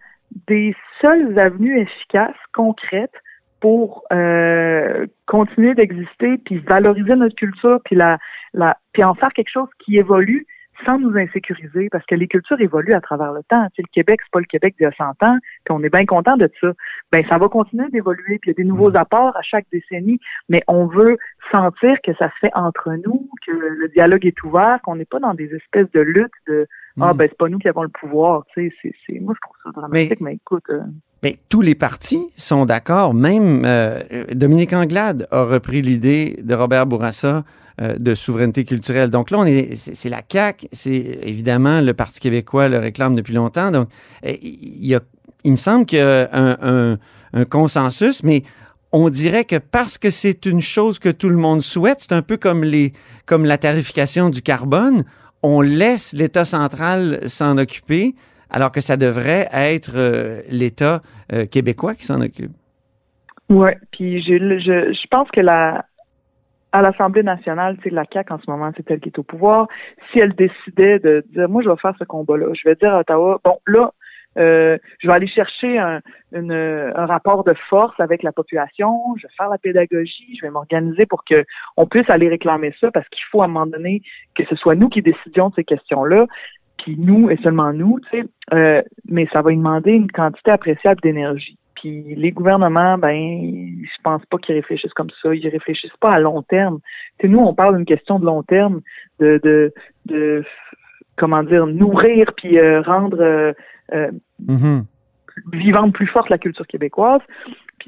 des 0.47 0.75
seules 1.01 1.37
avenues 1.39 1.79
efficaces, 1.79 2.35
concrètes, 2.53 3.15
pour 3.61 4.03
euh, 4.13 5.05
continuer 5.25 5.75
d'exister, 5.75 6.37
puis 6.45 6.59
valoriser 6.59 7.15
notre 7.15 7.35
culture, 7.35 7.79
puis 7.83 7.95
la, 7.95 8.17
la, 8.53 8.77
puis 8.93 9.03
en 9.03 9.15
faire 9.15 9.33
quelque 9.33 9.51
chose 9.51 9.69
qui 9.79 9.97
évolue, 9.97 10.45
sans 10.85 10.99
nous 10.99 11.17
insécuriser, 11.17 11.89
parce 11.89 12.05
que 12.05 12.15
les 12.15 12.27
cultures 12.27 12.59
évoluent 12.61 12.93
à 12.93 13.01
travers 13.01 13.33
le 13.33 13.41
temps. 13.43 13.67
Tu 13.73 13.81
le 13.81 13.87
Québec, 13.91 14.19
c'est 14.23 14.31
pas 14.31 14.39
le 14.39 14.45
Québec 14.45 14.75
d'il 14.77 14.83
y 14.83 14.87
a 14.87 14.91
100 14.91 15.23
ans, 15.23 15.37
puis 15.65 15.71
on 15.71 15.83
est 15.83 15.89
bien 15.89 16.05
content 16.05 16.37
de 16.37 16.49
ça. 16.59 16.73
Ben, 17.11 17.25
ça 17.27 17.37
va 17.37 17.49
continuer 17.49 17.89
d'évoluer, 17.89 18.39
puis 18.39 18.49
il 18.49 18.49
y 18.49 18.51
a 18.51 18.63
des 18.63 18.63
nouveaux 18.63 18.91
mm. 18.91 18.97
apports 18.97 19.35
à 19.37 19.41
chaque 19.41 19.65
décennie, 19.71 20.19
mais 20.47 20.63
on 20.67 20.85
veut 20.85 21.17
sentir 21.51 21.97
que 22.03 22.13
ça 22.15 22.29
se 22.29 22.35
fait 22.41 22.51
entre 22.53 22.91
nous, 23.05 23.29
que 23.45 23.51
le 23.51 23.87
dialogue 23.89 24.25
est 24.25 24.43
ouvert, 24.43 24.79
qu'on 24.83 24.95
n'est 24.95 25.05
pas 25.05 25.19
dans 25.19 25.33
des 25.33 25.53
espèces 25.53 25.91
de 25.91 26.01
lutte 26.01 26.31
de 26.47 26.67
ah 26.99 27.13
mm. 27.13 27.17
ben 27.17 27.27
c'est 27.29 27.37
pas 27.37 27.49
nous 27.49 27.59
qui 27.59 27.67
avons 27.67 27.83
le 27.83 27.89
pouvoir. 27.89 28.45
Tu 28.53 28.73
sais, 28.81 28.93
c'est, 29.05 29.19
moi 29.19 29.33
je 29.35 29.41
trouve 29.41 29.57
ça 29.63 29.71
dramatique, 29.71 30.21
mais, 30.21 30.35
écoute. 30.35 30.63
Euh, 30.69 30.81
Mais 31.23 31.37
tous 31.49 31.61
les 31.61 31.75
partis 31.75 32.27
sont 32.37 32.65
d'accord. 32.65 33.13
Même 33.13 33.63
euh, 33.65 34.01
Dominique 34.33 34.73
Anglade 34.73 35.27
a 35.31 35.43
repris 35.43 35.81
l'idée 35.81 36.39
de 36.41 36.53
Robert 36.53 36.85
Bourassa 36.85 37.43
euh, 37.81 37.95
de 37.97 38.15
souveraineté 38.15 38.63
culturelle. 38.63 39.09
Donc 39.09 39.31
là, 39.31 39.39
on 39.39 39.45
est, 39.45 39.75
c'est 39.75 40.09
la 40.09 40.21
CAQ, 40.27 40.67
c'est 40.71 41.19
évidemment 41.23 41.81
le 41.81 41.93
Parti 41.93 42.19
québécois 42.19 42.69
le 42.69 42.77
réclame 42.77 43.15
depuis 43.15 43.33
longtemps. 43.33 43.71
Donc, 43.71 43.89
il, 44.23 44.85
y 44.85 44.95
a, 44.95 45.01
il 45.43 45.51
me 45.51 45.57
semble 45.57 45.85
qu'il 45.85 45.99
y 45.99 46.01
a 46.01 46.29
un, 46.31 46.97
consensus, 47.49 48.23
mais 48.23 48.43
on 48.91 49.09
dirait 49.09 49.45
que 49.45 49.57
parce 49.57 49.99
que 49.99 50.09
c'est 50.09 50.47
une 50.47 50.61
chose 50.61 50.97
que 50.97 51.09
tout 51.09 51.29
le 51.29 51.37
monde 51.37 51.61
souhaite, 51.61 51.99
c'est 51.99 52.13
un 52.13 52.23
peu 52.23 52.37
comme 52.37 53.45
la 53.45 53.57
tarification 53.57 54.29
du 54.29 54.41
carbone, 54.41 55.03
on 55.43 55.61
laisse 55.61 56.11
l'État 56.13 56.43
central 56.45 57.19
s'en 57.25 57.57
occuper 57.57 58.15
alors 58.49 58.71
que 58.71 58.81
ça 58.81 58.97
devrait 58.97 59.47
être 59.53 59.91
euh, 59.95 60.41
l'État 60.49 61.01
euh, 61.33 61.45
québécois 61.45 61.95
qui 61.95 62.05
s'en 62.05 62.21
occupe. 62.21 62.51
Oui, 63.49 63.71
puis 63.91 64.21
je, 64.21 64.59
je, 64.59 65.07
pense 65.09 65.29
que 65.31 65.41
la, 65.41 65.85
à 66.71 66.81
l'Assemblée 66.81 67.23
nationale, 67.23 67.77
c'est 67.83 67.89
la 67.89 68.03
CAQ 68.11 68.33
en 68.33 68.39
ce 68.39 68.49
moment, 68.49 68.71
c'est 68.77 68.89
elle 68.91 68.99
qui 68.99 69.09
est 69.09 69.19
au 69.19 69.23
pouvoir. 69.23 69.67
Si 70.11 70.19
elle 70.19 70.33
décidait 70.33 70.99
de 70.99 71.25
dire, 71.33 71.49
moi, 71.49 71.63
je 71.63 71.69
vais 71.69 71.77
faire 71.77 71.95
ce 71.97 72.03
combat-là, 72.03 72.47
je 72.53 72.69
vais 72.69 72.75
dire 72.75 72.93
à 72.93 72.99
Ottawa, 72.99 73.39
bon, 73.43 73.57
là, 73.65 73.91
euh, 74.37 74.77
je 74.99 75.07
vais 75.07 75.13
aller 75.13 75.27
chercher 75.27 75.79
un, 75.79 76.01
rapport 76.93 77.43
de 77.43 77.55
force 77.69 77.99
avec 77.99 78.21
la 78.21 78.31
population, 78.31 79.15
je 79.17 79.23
vais 79.23 79.33
faire 79.35 79.49
la 79.49 79.57
pédagogie, 79.57 80.37
je 80.39 80.45
vais 80.45 80.51
m'organiser 80.51 81.07
pour 81.07 81.25
que 81.25 81.43
on 81.75 81.87
puisse 81.87 82.09
aller 82.09 82.29
réclamer 82.29 82.73
ça, 82.79 82.91
parce 82.91 83.07
qu'il 83.09 83.23
faut 83.31 83.41
à 83.41 83.45
un 83.45 83.47
moment 83.47 83.65
donné 83.65 84.03
que 84.35 84.43
ce 84.45 84.55
soit 84.55 84.75
nous 84.75 84.89
qui 84.89 85.01
décidions 85.01 85.49
de 85.49 85.55
ces 85.55 85.63
questions-là 85.63 86.27
puis 86.79 86.95
nous 86.97 87.29
et 87.29 87.37
seulement 87.37 87.73
nous, 87.73 87.99
tu 88.11 88.19
sais, 88.21 88.25
euh, 88.53 88.81
mais 89.07 89.27
ça 89.31 89.41
va 89.41 89.51
demander 89.51 89.91
une 89.91 90.11
quantité 90.11 90.51
appréciable 90.51 91.01
d'énergie. 91.01 91.57
Puis 91.75 92.15
les 92.15 92.31
gouvernements, 92.31 92.97
ben, 92.97 93.13
je 93.81 94.01
pense 94.03 94.25
pas 94.25 94.37
qu'ils 94.37 94.55
réfléchissent 94.55 94.93
comme 94.93 95.09
ça. 95.21 95.33
Ils 95.33 95.47
réfléchissent 95.47 95.97
pas 96.01 96.11
à 96.11 96.19
long 96.19 96.41
terme. 96.41 96.79
Tu 97.19 97.29
nous, 97.29 97.39
on 97.39 97.53
parle 97.53 97.77
d'une 97.77 97.85
question 97.85 98.19
de 98.19 98.25
long 98.25 98.43
terme, 98.43 98.81
de, 99.19 99.39
de, 99.43 99.73
de 100.05 100.43
comment 101.15 101.43
dire, 101.43 101.67
nourrir 101.67 102.31
puis 102.35 102.57
euh, 102.57 102.81
rendre 102.81 103.21
euh, 103.21 103.53
euh 103.93 104.11
mm-hmm. 104.45 104.83
vivante 105.53 105.93
plus 105.93 106.07
forte 106.07 106.29
la 106.29 106.37
culture 106.37 106.67
québécoise. 106.67 107.21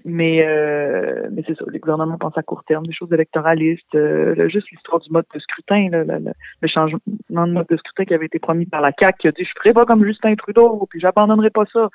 Mais, 0.06 0.46
euh, 0.46 1.28
mais 1.32 1.44
c'est 1.48 1.58
ça, 1.58 1.66
les 1.72 1.80
gouvernements 1.80 2.18
pensent 2.18 2.38
à 2.38 2.44
court 2.44 2.64
terme, 2.64 2.86
des 2.86 2.94
choses 2.94 3.12
électoralistes, 3.12 3.96
euh, 3.96 4.50
juste 4.50 4.70
l'histoire 4.72 5.00
du 5.00 5.10
mode 5.12 5.26
de 5.34 5.40
scrutin, 5.40 5.90
le 5.92 6.68
changement 6.68 7.00
de 7.48 7.52
mode 7.52 7.68
de 7.68 7.78
scrutin 7.78 8.06
qui 8.06 8.14
avait 8.14 8.26
été 8.26 8.40
promis 8.40 8.66
par 8.66 8.82
la 8.82 8.92
CAQ, 8.98 9.18
qui 9.20 9.28
a 9.28 9.32
dit 9.32 9.44
je 9.44 9.54
ferai 9.58 9.74
pas 9.74 9.86
comme 9.86 10.06
Justin 10.06 10.36
Trudeau, 10.36 10.88
puis 10.90 11.00
j'abandonnerai 11.00 11.50
pas 11.50 11.66
ça. 11.72 11.90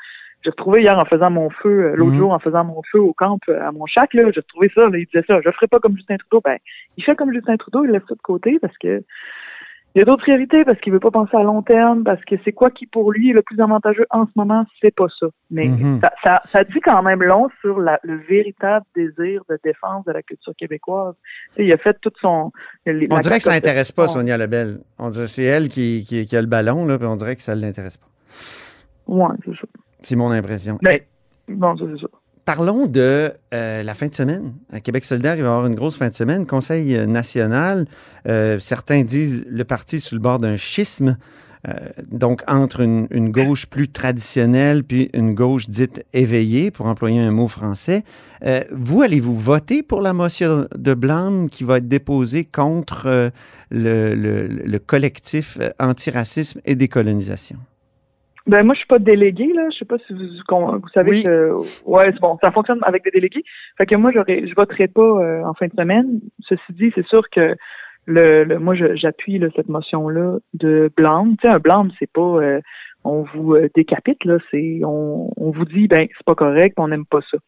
J'ai 0.45 0.51
retrouvé 0.51 0.83
hier 0.83 0.99
en 0.99 1.05
faisant 1.05 1.31
mon 1.31 1.51
feu, 1.51 1.87
euh, 1.87 1.97
l'autre 1.97 2.13
mhm. 2.13 2.19
jour 2.19 2.33
en 2.33 2.39
faisant 2.39 2.65
mon 2.65 2.83
feu 2.93 3.01
au 3.01 3.13
camp 3.13 3.39
à 3.49 3.73
mon 3.73 3.87
chac, 3.87 4.15
là, 4.15 4.31
j'ai 4.33 4.41
retrouvé 4.41 4.71
ça, 4.75 4.89
là, 4.89 4.99
il 4.99 5.07
disait 5.07 5.25
ça, 5.27 5.41
je 5.45 5.51
ferai 5.51 5.67
pas 5.67 5.81
comme 5.81 5.97
Justin 5.97 6.17
Trudeau. 6.17 6.41
Ben, 6.45 6.59
il 6.97 7.05
fait 7.05 7.17
comme 7.17 7.33
Justin 7.33 7.57
Trudeau, 7.57 7.85
il 7.85 7.91
laisse 7.91 8.03
ça 8.09 8.15
de 8.15 8.23
côté 8.23 8.59
parce 8.61 8.77
que 8.79 9.03
il 9.97 10.01
y 10.01 10.03
a 10.03 10.05
d'autres 10.05 10.25
priorités 10.25 10.63
parce 10.67 10.79
qu'il 10.81 10.93
veut 10.93 11.01
pas 11.01 11.11
penser 11.11 11.35
à 11.39 11.43
long 11.43 11.63
terme, 11.63 12.05
parce 12.05 12.23
que 12.27 12.35
c'est 12.45 12.53
quoi 12.53 12.71
qui 12.71 12.85
pour 12.85 13.13
lui 13.13 13.31
est 13.31 13.33
le 13.33 13.41
plus 13.41 13.59
avantageux 13.61 14.05
en 14.11 14.27
ce 14.27 14.31
moment, 14.37 14.67
c'est 14.83 14.95
pas 14.95 15.07
ça. 15.19 15.27
Mais 15.51 15.69
mhm. 15.69 16.03
ça, 16.23 16.43
ça, 16.45 16.65
dit 16.65 16.81
quand 16.85 17.03
même 17.03 17.23
long 17.23 17.49
sur 17.63 17.81
la, 17.81 17.99
le 18.03 18.19
véritable 18.29 18.85
désir 18.95 19.41
de 19.49 19.59
défense 19.65 20.05
de 20.05 20.13
la 20.13 20.21
culture 20.23 20.53
québécoise. 20.59 21.15
il 21.57 21.73
a 21.73 21.79
fait 21.79 21.97
tout 22.03 22.13
son. 22.21 22.53
on 22.87 23.19
dirait 23.21 23.39
que 23.39 23.45
ça 23.45 23.53
n'intéresse 23.53 23.91
pas 23.91 24.07
Sonia 24.07 24.37
Lebel. 24.37 24.81
On 24.99 25.09
dirait 25.09 25.29
c'est 25.29 25.45
elle 25.45 25.71
qui, 25.71 26.05
qui, 26.05 26.37
a 26.37 26.43
le 26.43 26.47
ballon 26.47 26.85
là, 26.85 26.99
puis 26.99 27.07
on 27.07 27.17
dirait 27.17 27.37
que 27.37 27.43
ça 27.43 27.55
ne 27.55 27.63
l'intéresse 27.63 27.97
pas. 27.97 28.09
Ouais, 29.07 29.35
c'est 29.47 29.53
ça. 29.53 29.67
C'est 30.01 30.17
mon 30.17 30.31
impression. 30.31 30.77
Mais, 30.83 31.07
bon, 31.49 31.75
c'est 31.79 32.03
ça. 32.03 32.09
Parlons 32.47 32.87
de 32.87 33.33
euh, 33.55 33.83
la 33.83 33.95
fin 33.95 34.07
de 34.07 34.15
semaine. 34.15 34.55
À 34.73 34.79
Québec 34.79 35.05
solidaire, 35.05 35.35
il 35.35 35.43
va 35.43 35.49
y 35.49 35.51
avoir 35.51 35.67
une 35.67 35.75
grosse 35.75 35.97
fin 35.97 36.09
de 36.09 36.15
semaine. 36.15 36.47
Conseil 36.47 36.95
euh, 36.95 37.05
national, 37.05 37.89
euh, 38.29 38.61
certains 38.61 39.03
disent 39.03 39.45
le 39.51 39.65
parti 39.65 39.99
sous 39.99 40.15
le 40.15 40.21
bord 40.21 40.39
d'un 40.39 40.57
schisme, 40.57 41.19
donc 42.13 42.45
entre 42.47 42.79
une, 42.79 43.31
gauche 43.33 43.67
plus 43.67 43.89
traditionnelle 43.89 44.85
puis 44.85 45.11
une 45.15 45.35
gauche 45.35 45.69
dite 45.69 46.05
éveillée, 46.13 46.71
pour 46.71 46.87
employer 46.87 47.19
un 47.19 47.33
mot 47.33 47.49
français. 47.49 48.05
vous, 48.71 49.03
allez-vous 49.03 49.37
voter 49.37 49.83
pour 49.83 50.01
la 50.01 50.13
motion 50.13 50.69
de 50.73 50.95
blâme 50.95 51.51
qui 51.51 51.65
va 51.65 51.79
être 51.79 51.89
déposée 51.89 52.45
contre 52.45 53.33
le, 53.73 54.15
le 54.15 54.79
collectif 54.79 55.59
antiracisme 55.81 56.61
et 56.65 56.77
décolonisation? 56.77 57.57
Ben 58.47 58.63
moi 58.63 58.75
je 58.75 58.79
suis 58.79 58.87
pas 58.87 59.01
délégué 59.01 59.53
là, 59.53 59.69
je 59.73 59.79
sais 59.79 59.85
pas 59.85 59.99
si 60.07 60.13
vous, 60.13 60.21
vous 60.21 60.89
savez 60.95 61.23
que 61.23 61.53
ouais 61.85 62.13
c'est 62.13 62.21
bon, 62.21 62.39
ça 62.41 62.53
fonctionne 62.53 62.79
avec 62.83 63.03
des 63.03 63.11
délégués. 63.11 63.43
Fait 63.77 63.87
que 63.87 63.97
moi 63.97 64.13
j'aurais 64.13 64.47
je 64.47 64.55
voterai 64.55 64.87
pas 64.87 65.03
euh, 65.03 65.43
en 65.45 65.55
fin 65.55 65.67
de 65.67 65.73
semaine. 65.77 66.21
Ceci 66.41 66.63
dit, 66.71 66.93
c'est 66.95 67.07
sûr 67.07 67.29
que 67.31 67.57
le, 68.05 68.45
le 68.45 68.59
moi 68.61 68.75
j'appuie 68.77 69.43
cette 69.57 69.69
motion 69.69 70.09
là 70.09 70.39
de 70.55 70.93
blâme. 70.97 71.37
Tu 71.39 71.49
sais 71.49 71.53
un 71.53 71.59
blâme 71.59 71.91
c'est 71.99 72.11
pas 72.11 72.21
euh, 72.21 72.61
on 73.03 73.23
vous 73.35 73.55
euh, 73.55 73.69
décapite 73.75 74.25
là, 74.25 74.39
c'est 74.53 74.81
on, 74.85 75.33
on 75.37 75.51
vous 75.51 75.65
dit 75.65 75.89
ben 75.89 76.07
c'est 76.17 76.27
pas 76.27 76.37
correct, 76.37 76.75
on 76.79 76.87
n'aime 76.87 77.07
pas 77.07 77.21
ça. 77.29 77.39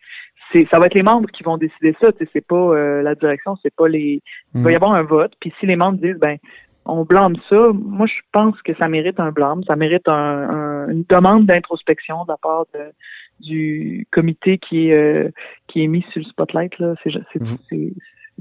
C'est 0.53 0.67
ça 0.69 0.81
va 0.81 0.87
être 0.87 0.95
les 0.95 1.05
membres 1.05 1.31
qui 1.31 1.45
vont 1.45 1.59
décider 1.59 1.95
ça, 2.01 2.11
tu 2.11 2.25
sais 2.25 2.31
c'est 2.33 2.47
pas 2.47 2.75
la 3.03 3.15
direction, 3.15 3.55
c'est 3.63 3.75
pas 3.75 3.87
les 3.87 4.21
il 4.57 4.63
va 4.63 4.73
y 4.73 4.75
mm. 4.75 4.77
avoir 4.77 4.93
un 4.95 5.03
vote, 5.03 5.33
puis 5.41 5.53
si 5.61 5.67
les 5.67 5.77
membres 5.77 5.99
disent 5.99 6.19
ben 6.19 6.39
on 6.89 7.05
blâme 7.05 7.37
ça. 7.49 7.69
Moi, 7.75 8.07
je 8.07 8.21
pense 8.33 8.61
que 8.63 8.75
ça 8.77 8.89
mérite 8.89 9.21
un 9.21 9.31
blâme. 9.31 9.63
Ça 9.65 9.77
mérite 9.77 10.09
une 10.09 11.05
demande 11.09 11.47
d'introspection 11.47 12.25
de 12.25 12.33
la 12.33 12.37
part 12.39 12.67
du 13.41 14.07
comité 14.11 14.59
qui 14.59 14.89
est 14.89 14.95
euh, 14.95 15.31
qui 15.69 15.85
est 15.85 15.87
mis 15.87 16.05
sur 16.11 16.21
le 16.21 16.25
spotlight 16.25 16.77
là. 16.79 16.95
C'est, 17.05 17.13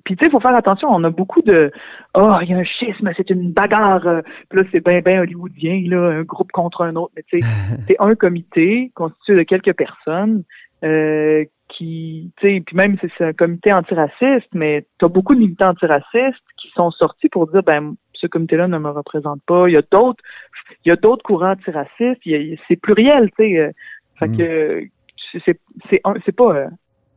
puis 0.03 0.15
tu 0.15 0.23
sais, 0.23 0.27
il 0.27 0.31
faut 0.31 0.39
faire 0.39 0.55
attention. 0.55 0.89
On 0.89 1.03
a 1.03 1.09
beaucoup 1.09 1.41
de 1.41 1.71
oh, 2.15 2.37
il 2.41 2.49
y 2.49 2.53
a 2.53 2.57
un 2.57 2.63
schisme, 2.63 3.11
c'est 3.15 3.29
une 3.29 3.51
bagarre. 3.51 4.23
Puis 4.49 4.59
là, 4.59 4.67
c'est 4.71 4.83
bien 4.83 5.01
bien 5.01 5.21
hollywoodien 5.21 5.83
là, 5.87 6.19
un 6.19 6.23
groupe 6.23 6.51
contre 6.51 6.81
un 6.81 6.95
autre. 6.95 7.13
Mais 7.15 7.23
tu 7.27 7.39
sais, 7.39 7.47
c'est 7.87 7.97
un 7.99 8.15
comité 8.15 8.91
constitué 8.95 9.35
de 9.35 9.43
quelques 9.43 9.75
personnes. 9.75 10.43
Euh, 10.83 11.43
qui, 11.69 12.31
tu 12.37 12.47
sais, 12.47 12.63
puis 12.65 12.75
même 12.75 12.97
c'est 13.01 13.25
un 13.25 13.33
comité 13.33 13.73
antiraciste, 13.73 14.47
mais 14.53 14.85
tu 14.99 15.05
as 15.05 15.09
beaucoup 15.09 15.35
de 15.35 15.39
militants 15.39 15.69
antiracistes 15.69 16.43
qui 16.57 16.69
sont 16.75 16.91
sortis 16.91 17.29
pour 17.29 17.47
dire, 17.47 17.63
ben, 17.63 17.95
ce 18.19 18.27
comité-là 18.27 18.67
ne 18.67 18.77
me 18.77 18.89
représente 18.89 19.41
pas. 19.43 19.67
Il 19.67 19.73
y 19.73 19.77
a 19.77 19.83
d'autres, 19.91 20.23
il 20.85 20.89
y 20.89 20.91
a 20.91 20.95
d'autres 20.95 21.23
courants 21.23 21.51
antiracistes. 21.51 22.21
C'est 22.67 22.75
pluriel, 22.75 23.29
tu 23.37 23.43
sais. 23.43 23.57
Euh, 23.59 23.71
fait 24.19 24.27
mm. 24.27 24.37
que 24.37 24.83
c'est 25.45 25.59
c'est 25.89 26.01
c'est 26.25 26.35
pas 26.35 26.55
euh, 26.55 26.67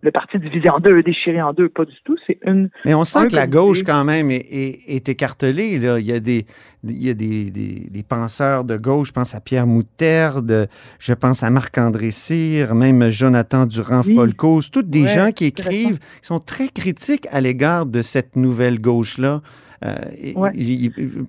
le 0.03 0.11
parti 0.11 0.39
divisé 0.39 0.71
en 0.71 0.81
deux, 0.81 1.03
déchiré 1.03 1.43
en 1.43 1.53
deux, 1.53 1.69
pas 1.69 1.85
du 1.85 1.95
tout. 2.05 2.17
C'est 2.27 2.39
une. 2.45 2.71
Mais 2.85 2.95
on 2.95 3.05
sent 3.05 3.29
que 3.29 3.35
la 3.35 3.47
gauche, 3.47 3.83
quand 3.83 4.05
même, 4.05 4.31
est, 4.31 4.47
est, 4.51 5.09
écartelée. 5.09 5.79
Là. 5.79 5.99
Il 5.99 6.07
y 6.07 6.13
a, 6.13 6.21
des, 6.21 6.47
il 6.85 7.03
y 7.03 7.11
a 7.11 7.15
des, 7.15 7.51
des, 7.51 8.03
penseurs 8.03 8.65
de 8.65 8.77
gauche, 8.77 9.09
je 9.09 9.13
pense 9.13 9.35
à 9.35 9.41
Pierre 9.41 9.67
Moutarde, 9.67 10.69
je 10.99 11.13
pense 11.13 11.43
à 11.43 11.51
Marc-André 11.51 12.11
Cyr, 12.11 12.75
même 12.75 13.11
Jonathan 13.11 13.67
Durand-Folcos, 13.67 14.71
toutes 14.73 14.89
des 14.89 15.07
gens 15.07 15.33
qui 15.33 15.47
écrivent, 15.47 15.99
qui 15.99 16.27
sont 16.27 16.41
très 16.41 16.69
critiques 16.69 17.27
à 17.31 17.41
l'égard 17.41 17.85
de 17.87 18.03
cette 18.03 18.37
nouvelle 18.37 18.81
gauche-là. 18.81 19.43
Euh, 19.85 19.95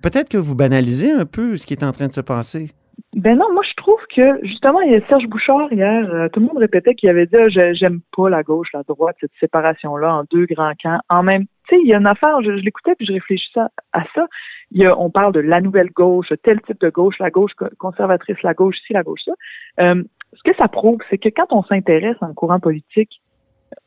peut-être 0.01 0.29
que 0.29 0.38
vous 0.38 0.55
banalisez 0.55 1.12
un 1.12 1.25
peu 1.25 1.58
ce 1.58 1.65
qui 1.65 1.74
est 1.74 1.84
en 1.84 1.91
train 1.91 2.08
de 2.08 2.13
se 2.13 2.22
passer. 2.22 2.72
Ben 3.15 3.38
non, 3.38 3.51
moi 3.53 3.63
je 3.70 3.74
trouve 3.75 4.00
que 4.15 4.46
justement, 4.46 4.79
il 4.81 4.91
y 4.91 4.96
a 4.96 5.05
Serge 5.08 5.27
Bouchard 5.27 5.72
hier, 5.72 6.10
euh, 6.13 6.29
tout 6.29 6.39
le 6.39 6.46
monde 6.46 6.58
répétait 6.58 6.96
qu'il 6.96 7.10
avait 7.10 7.25
dit 7.25 7.36
ah, 7.36 7.74
j'aime 7.74 8.00
pas 8.15 8.29
la 8.29 8.43
gauche, 8.43 8.70
la 8.74 8.84
droite, 8.84 9.17
cette 9.20 9.31
séparation-là 9.39 10.15
en 10.15 10.24
deux 10.31 10.46
grands 10.46 10.74
camps. 10.81 11.00
En 11.10 11.24
même 11.24 11.46
tu 11.67 11.75
sais, 11.75 11.81
il 11.81 11.88
y 11.88 11.93
a 11.93 11.98
une 11.98 12.08
affaire, 12.08 12.41
je, 12.41 12.51
l'écoutais 12.51 12.96
puis 12.96 13.05
je 13.05 13.13
réfléchissais 13.13 13.60
à, 13.93 14.03
ça. 14.15 14.27
Il 14.72 14.81
y 14.81 14.86
a, 14.86 14.98
on 14.98 15.10
parle 15.10 15.34
de 15.34 15.39
la 15.39 15.62
nouvelle 15.62 15.89
gauche, 15.91 16.31
tel 16.43 16.62
type 16.62 16.79
de 16.79 16.89
gauche, 16.89 17.20
la 17.20 17.29
gauche 17.29 17.51
conservatrice, 17.77 18.41
la 18.43 18.53
gauche 18.53 18.77
ci, 18.88 18.93
la 18.93 19.03
gauche 19.03 19.22
ça. 19.25 19.34
Euh, 19.81 20.03
ce 20.34 20.43
que 20.43 20.55
ça 20.58 20.67
prouve, 20.67 21.00
c'est 21.10 21.17
que 21.17 21.29
quand 21.29 21.48
on 21.51 21.63
s'intéresse 21.63 22.15
à 22.22 22.25
un 22.25 22.34
courant 22.34 22.60
politique, 22.60 23.22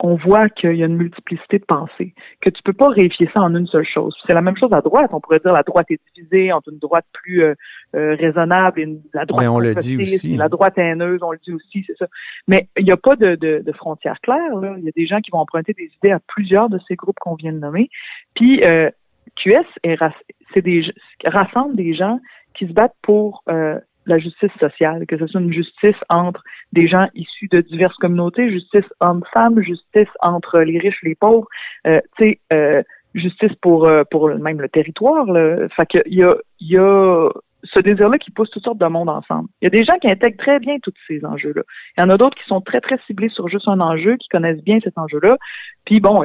on 0.00 0.17
voit 0.17 0.49
qu'il 0.49 0.75
y 0.76 0.83
a 0.83 0.87
une 0.87 0.97
multiplicité 0.97 1.59
de 1.59 1.64
pensées, 1.64 2.14
que 2.41 2.50
tu 2.50 2.62
peux 2.62 2.73
pas 2.73 2.88
réifier 2.88 3.29
ça 3.33 3.41
en 3.41 3.55
une 3.55 3.67
seule 3.67 3.87
chose. 3.87 4.14
C'est 4.26 4.35
la 4.35 4.43
même 4.43 4.57
chose 4.57 4.73
à 4.73 4.81
droite. 4.81 5.11
On 5.12 5.21
pourrait 5.21 5.41
dire 5.41 5.53
la 5.53 5.62
droite 5.62 5.91
est 5.91 6.00
divisée 6.14 6.53
entre 6.53 6.71
une 6.71 6.79
droite 6.79 7.05
plus 7.12 7.43
euh, 7.43 7.55
euh, 7.95 8.14
raisonnable 8.17 8.81
et 8.81 8.99
la 9.12 9.25
droite 9.25 9.43
Mais 9.43 9.49
on 9.49 9.59
le 9.59 9.75
dit 9.75 9.97
aussi. 9.97 10.37
la 10.37 10.49
droite 10.49 10.79
haineuse, 10.79 11.21
on 11.23 11.33
le 11.33 11.38
dit 11.45 11.53
aussi, 11.53 11.85
c'est 11.87 11.97
ça. 11.97 12.07
Mais 12.49 12.69
il 12.76 12.85
n'y 12.85 12.93
a 12.93 12.97
pas 12.97 13.17
de, 13.17 13.35
de, 13.37 13.62
de 13.64 13.73
frontières 13.73 14.21
claires. 14.21 14.57
Là. 14.57 14.75
Il 14.79 14.85
y 14.85 14.88
a 14.88 14.93
des 14.97 15.07
gens 15.07 15.21
qui 15.21 15.31
vont 15.31 15.38
emprunter 15.38 15.73
des 15.75 15.91
idées 15.97 16.12
à 16.12 16.21
plusieurs 16.21 16.69
de 16.69 16.79
ces 16.88 16.97
groupes 16.97 17.19
qu'on 17.21 17.35
vient 17.35 17.53
de 17.53 17.59
nommer. 17.59 17.88
Puis 18.35 18.64
euh, 18.64 18.91
QS 19.37 19.67
est, 19.83 19.99
c'est 20.53 20.62
des, 20.62 20.85
rassemble 21.25 21.76
des 21.76 21.95
gens 21.95 22.21
qui 22.55 22.67
se 22.67 22.73
battent 22.73 22.97
pour 23.03 23.43
euh, 23.49 23.79
la 24.07 24.19
justice 24.19 24.53
sociale, 24.59 25.07
que 25.07 25.19
ce 25.19 25.27
soit 25.27 25.41
une 25.41 25.53
justice 25.53 25.97
entre 26.09 26.43
des 26.73 26.87
gens 26.89 27.09
issus 27.15 27.49
de 27.51 27.61
diverses 27.61 27.97
communautés, 27.97 28.51
justice 28.51 28.85
hommes-femmes, 29.01 29.61
justice 29.63 30.09
entre 30.21 30.61
les 30.61 30.79
riches 30.79 30.99
et 31.03 31.09
les 31.09 31.15
pauvres, 31.15 31.49
euh, 31.87 32.01
tu 32.17 32.25
sais, 32.25 32.41
euh, 32.53 32.83
justice 33.15 33.55
pour 33.63 33.87
euh, 33.87 34.03
pour 34.11 34.29
même 34.29 34.61
le 34.61 34.69
territoire. 34.69 35.27
Là. 35.27 35.69
Fait 35.77 35.87
que 35.87 35.99
il 36.07 36.19
y 36.19 36.23
a, 36.23 36.35
y 36.61 36.77
a 36.77 37.31
ce 37.64 37.80
désir-là 37.80 38.18
qui 38.18 38.30
pousse 38.30 38.50
toutes 38.50 38.64
sortes 38.64 38.78
de 38.78 38.87
monde 38.87 39.09
ensemble. 39.09 39.49
Il 39.61 39.64
y 39.64 39.68
a 39.68 39.71
des 39.71 39.85
gens 39.85 39.99
qui 40.00 40.09
intègrent 40.09 40.37
très 40.37 40.59
bien 40.59 40.78
tous 40.83 40.92
ces 41.09 41.25
enjeux-là. 41.25 41.62
Il 41.97 42.00
y 42.00 42.04
en 42.04 42.11
a 42.11 42.16
d'autres 42.16 42.37
qui 42.37 42.47
sont 42.47 42.61
très, 42.61 42.80
très 42.80 42.99
ciblés 43.06 43.28
sur 43.30 43.49
juste 43.49 43.68
un 43.68 43.80
enjeu, 43.80 44.16
qui 44.16 44.28
connaissent 44.28 44.62
bien 44.62 44.78
cet 44.83 44.99
enjeu-là. 44.99 45.37
Puis 45.85 46.00
bon, 46.00 46.23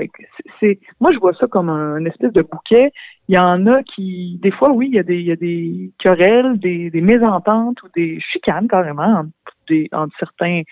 c'est, 0.60 0.80
moi, 1.00 1.12
je 1.12 1.20
vois 1.20 1.34
ça 1.34 1.48
comme 1.48 1.70
un, 1.70 2.04
espèce 2.06 2.34
de 2.34 2.42
bouquet. 2.42 2.92
Il 3.28 3.36
y 3.36 3.40
en 3.40 3.68
a 3.68 3.84
qui, 3.84 4.40
des 4.42 4.52
fois, 4.52 4.72
oui, 4.72 4.88
il 4.90 4.96
y 4.96 5.00
a 5.00 5.04
des, 5.04 5.20
il 5.20 5.26
y 5.26 5.32
a 5.32 5.36
des 5.36 5.92
querelles, 6.00 6.60
des, 6.60 6.90
des 6.90 7.02
mésententes 7.02 7.82
ou 7.84 7.88
des 7.96 8.20
chicanes 8.20 8.68
carrément 8.68 9.20
entre, 9.20 9.30
des, 9.68 9.88
entre 9.92 10.16
certains 10.20 10.64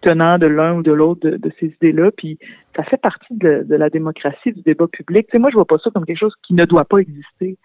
tenants 0.00 0.38
de 0.38 0.46
l'un 0.46 0.76
ou 0.76 0.82
de 0.82 0.92
l'autre 0.92 1.28
de, 1.28 1.52
ces 1.58 1.66
idées-là, 1.66 2.10
puis 2.16 2.38
ça 2.76 2.84
fait 2.84 2.96
partie 2.96 3.34
de, 3.34 3.64
de, 3.68 3.74
la 3.74 3.90
démocratie, 3.90 4.52
du 4.52 4.62
débat 4.62 4.86
public. 4.86 5.26
Tu 5.26 5.32
sais, 5.32 5.38
moi, 5.38 5.50
je 5.50 5.56
vois 5.56 5.64
pas 5.64 5.78
ça 5.78 5.90
comme 5.90 6.06
quelque 6.06 6.18
chose 6.18 6.36
qui 6.46 6.54
ne 6.54 6.64
doit 6.64 6.84
pas 6.84 6.98
exister 6.98 7.58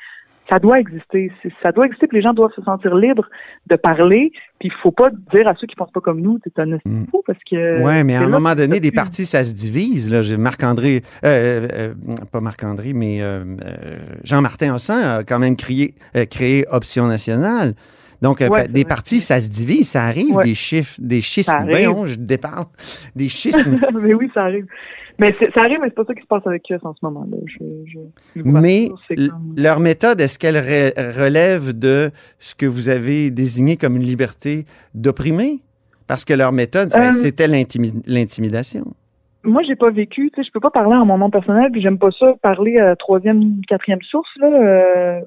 ça 0.49 0.59
doit 0.59 0.79
exister. 0.79 1.31
Ça 1.61 1.71
doit 1.71 1.85
exister, 1.85 2.07
puis 2.07 2.17
les 2.17 2.23
gens 2.23 2.33
doivent 2.33 2.53
se 2.55 2.61
sentir 2.61 2.95
libres 2.95 3.29
de 3.67 3.75
parler. 3.75 4.31
Puis 4.59 4.69
il 4.69 4.81
faut 4.81 4.91
pas 4.91 5.09
dire 5.31 5.47
à 5.47 5.55
ceux 5.55 5.67
qui 5.67 5.75
pensent 5.75 5.91
pas 5.91 6.01
comme 6.01 6.21
nous, 6.21 6.39
c'est 6.43 6.57
un 6.59 6.65
mm. 6.65 7.07
fou 7.11 7.23
parce 7.25 7.39
que. 7.49 7.81
Ouais, 7.81 8.03
mais 8.03 8.15
à 8.15 8.23
un 8.23 8.29
moment 8.29 8.55
donné, 8.55 8.79
des 8.79 8.91
partis, 8.91 9.25
ça 9.25 9.43
se 9.43 9.53
divise. 9.53 10.11
Là, 10.11 10.21
Marc-André, 10.37 11.01
euh, 11.25 11.67
euh, 11.73 11.93
pas 12.31 12.41
Marc-André, 12.41 12.93
mais 12.93 13.19
euh, 13.21 13.43
Jean-Martin 14.23 14.75
Hossan 14.75 15.19
a 15.19 15.23
quand 15.23 15.39
même 15.39 15.55
créé, 15.55 15.95
créé 16.29 16.65
Option 16.71 17.07
nationale. 17.07 17.73
Donc, 18.21 18.41
des 18.41 18.85
partis, 18.85 19.19
ça 19.19 19.39
se 19.39 19.49
divise, 19.49 19.89
ça 19.89 20.03
arrive, 20.03 20.37
des 20.43 20.55
chiffres, 20.55 20.95
des 20.99 21.21
schismes. 21.21 21.65
Voyons, 21.67 22.05
je 22.05 22.15
déparle. 22.15 22.65
Des 23.15 23.27
schismes. 23.27 23.79
mais 24.01 24.13
oui, 24.13 24.29
ça 24.33 24.43
arrive. 24.43 24.65
Mais 25.19 25.35
ça 25.39 25.61
arrive, 25.61 25.79
mais 25.81 25.87
c'est 25.87 25.95
pas 25.95 26.05
ça 26.05 26.15
qui 26.15 26.21
se 26.21 26.27
passe 26.27 26.45
avec 26.45 26.63
eux 26.71 26.79
en 26.83 26.93
ce 26.93 26.99
moment-là. 27.03 27.37
mais 28.43 28.89
leur 29.57 29.79
méthode, 29.79 30.19
est-ce 30.21 30.39
qu'elle 30.39 30.57
relève 30.57 31.77
de 31.77 32.11
ce 32.39 32.55
que 32.55 32.65
vous 32.65 32.89
avez 32.89 33.31
désigné 33.31 33.77
comme 33.77 33.95
une 33.95 34.03
liberté 34.03 34.65
d'opprimer? 34.93 35.59
Parce 36.07 36.25
que 36.25 36.33
leur 36.33 36.51
méthode, 36.51 36.89
euh, 36.95 37.11
c'était 37.11 37.47
l'intimidation 37.47 38.93
moi, 39.45 39.61
j'ai 39.63 39.75
pas 39.75 39.89
vécu, 39.89 40.31
tu 40.31 40.35
sais, 40.41 40.47
je 40.47 40.51
peux 40.51 40.59
pas 40.59 40.71
parler 40.71 40.95
en 40.95 41.05
mon 41.05 41.17
nom 41.17 41.29
personnel, 41.29 41.69
puis 41.71 41.81
j'aime 41.81 41.97
pas 41.97 42.11
ça 42.11 42.33
parler 42.41 42.79
à 42.79 42.95
troisième, 42.95 43.61
quatrième 43.67 44.01
source, 44.01 44.29
là, 44.37 44.47
euh, 44.47 45.21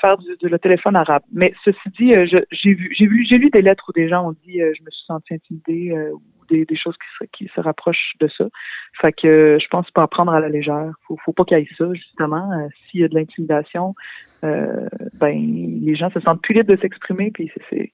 faire 0.00 0.18
du, 0.18 0.28
de 0.40 0.48
le 0.48 0.58
téléphone 0.58 0.96
arabe. 0.96 1.22
Mais 1.32 1.52
ceci 1.64 1.78
dit, 1.98 2.14
euh, 2.14 2.26
j'ai 2.26 2.74
vu, 2.74 2.92
j'ai 2.96 3.06
vu, 3.06 3.24
j'ai 3.28 3.38
lu 3.38 3.50
des 3.50 3.62
lettres 3.62 3.84
où 3.88 3.92
des 3.92 4.08
gens 4.08 4.28
ont 4.28 4.34
dit, 4.44 4.60
euh, 4.60 4.72
je 4.76 4.82
me 4.82 4.90
suis 4.90 5.04
senti 5.06 5.34
intimidée 5.34 5.96
ou 6.12 6.20
des, 6.50 6.76
choses 6.76 6.96
qui 7.32 7.48
se, 7.54 7.60
rapprochent 7.60 8.14
de 8.20 8.28
ça. 8.28 8.44
Fait 9.00 9.12
que 9.12 9.58
je 9.60 9.68
pense 9.68 9.90
pas 9.90 10.06
prendre 10.06 10.32
à 10.32 10.40
la 10.40 10.48
légère. 10.48 10.92
Faut, 11.06 11.16
faut 11.24 11.32
pas 11.32 11.44
qu'il 11.44 11.58
y 11.58 11.62
ait 11.62 11.68
ça, 11.78 11.86
justement. 11.94 12.68
S'il 12.90 13.00
y 13.00 13.04
a 13.04 13.08
de 13.08 13.14
l'intimidation, 13.14 13.94
euh, 14.42 14.88
ben 15.14 15.36
les 15.82 15.94
gens 15.96 16.10
se 16.10 16.20
sentent 16.20 16.40
plus 16.40 16.54
libres 16.54 16.74
de 16.74 16.80
s'exprimer 16.80 17.30
puis 17.30 17.52
c'est 17.68 17.92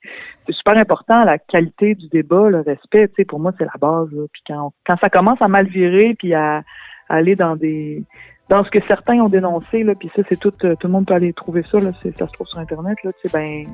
super 0.51 0.77
important 0.77 1.25
la 1.25 1.39
qualité 1.39 1.97
du 1.97 2.09
débat 2.09 2.49
le 2.51 2.61
respect 2.61 3.09
tu 3.09 3.15
sais 3.17 3.25
pour 3.25 3.41
moi 3.41 3.53
c'est 3.59 3.65
la 3.65 3.73
base 3.81 4.11
puis 4.33 4.43
quand 4.47 4.73
ça 5.01 5.11
commence 5.11 5.43
à 5.43 5.49
mal 5.49 5.67
virer 5.67 6.15
puis 6.17 6.35
à, 6.35 6.63
aller 7.09 7.35
dans 7.35 7.57
des 7.57 8.05
dans 8.49 8.63
ce 8.63 8.71
que 8.71 8.81
certains 8.81 9.15
ont 9.15 9.29
dénoncé 9.29 9.85
puis 9.99 10.09
ça 10.15 10.23
c'est 10.29 10.39
tout 10.39 10.53
tout 10.53 10.77
le 10.85 10.89
monde 10.89 11.07
peut 11.07 11.15
aller 11.15 11.33
trouver 11.33 11.63
ça 11.63 11.79
là 11.81 11.91
ça 11.95 12.27
se 12.29 12.33
trouve 12.33 12.47
sur 12.47 12.61
internet 12.61 12.97
tu 13.03 13.09
sais 13.25 13.29
ben 13.33 13.65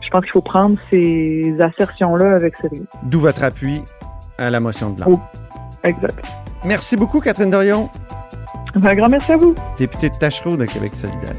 je 0.00 0.10
pense 0.10 0.22
qu'il 0.22 0.32
faut 0.32 0.42
prendre 0.42 0.76
ces 0.90 1.54
assertions 1.60 2.16
là 2.16 2.34
avec 2.34 2.56
sérieux 2.56 2.86
d'où 3.04 3.20
votre 3.20 3.44
appui 3.44 3.80
à 4.38 4.50
la 4.50 4.60
motion 4.60 4.90
de 4.90 4.96
blanc 4.96 5.30
exact 5.84 6.24
merci 6.64 6.96
beaucoup 6.96 7.20
Catherine 7.20 7.50
Dorion 7.50 7.90
un 8.74 8.94
grand 8.94 9.08
merci 9.08 9.32
à 9.32 9.36
vous 9.36 9.54
députée 9.78 10.10
de 10.10 10.16
Tachereau 10.16 10.56
de 10.56 10.64
Québec 10.64 10.94
solidaire 10.94 11.34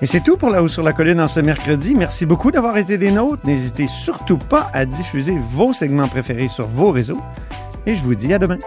et 0.00 0.06
c'est 0.06 0.20
tout 0.20 0.36
pour 0.36 0.50
La 0.50 0.62
Haut 0.62 0.68
sur 0.68 0.84
la 0.84 0.92
Colline 0.92 1.20
en 1.20 1.26
ce 1.26 1.40
mercredi. 1.40 1.96
Merci 1.96 2.24
beaucoup 2.24 2.52
d'avoir 2.52 2.76
été 2.78 2.98
des 2.98 3.10
nôtres. 3.10 3.44
N'hésitez 3.44 3.88
surtout 3.88 4.38
pas 4.38 4.70
à 4.72 4.86
diffuser 4.86 5.36
vos 5.50 5.72
segments 5.72 6.06
préférés 6.06 6.46
sur 6.46 6.68
vos 6.68 6.92
réseaux. 6.92 7.20
Et 7.84 7.96
je 7.96 8.04
vous 8.04 8.14
dis 8.14 8.32
à 8.32 8.38
demain. 8.38 8.58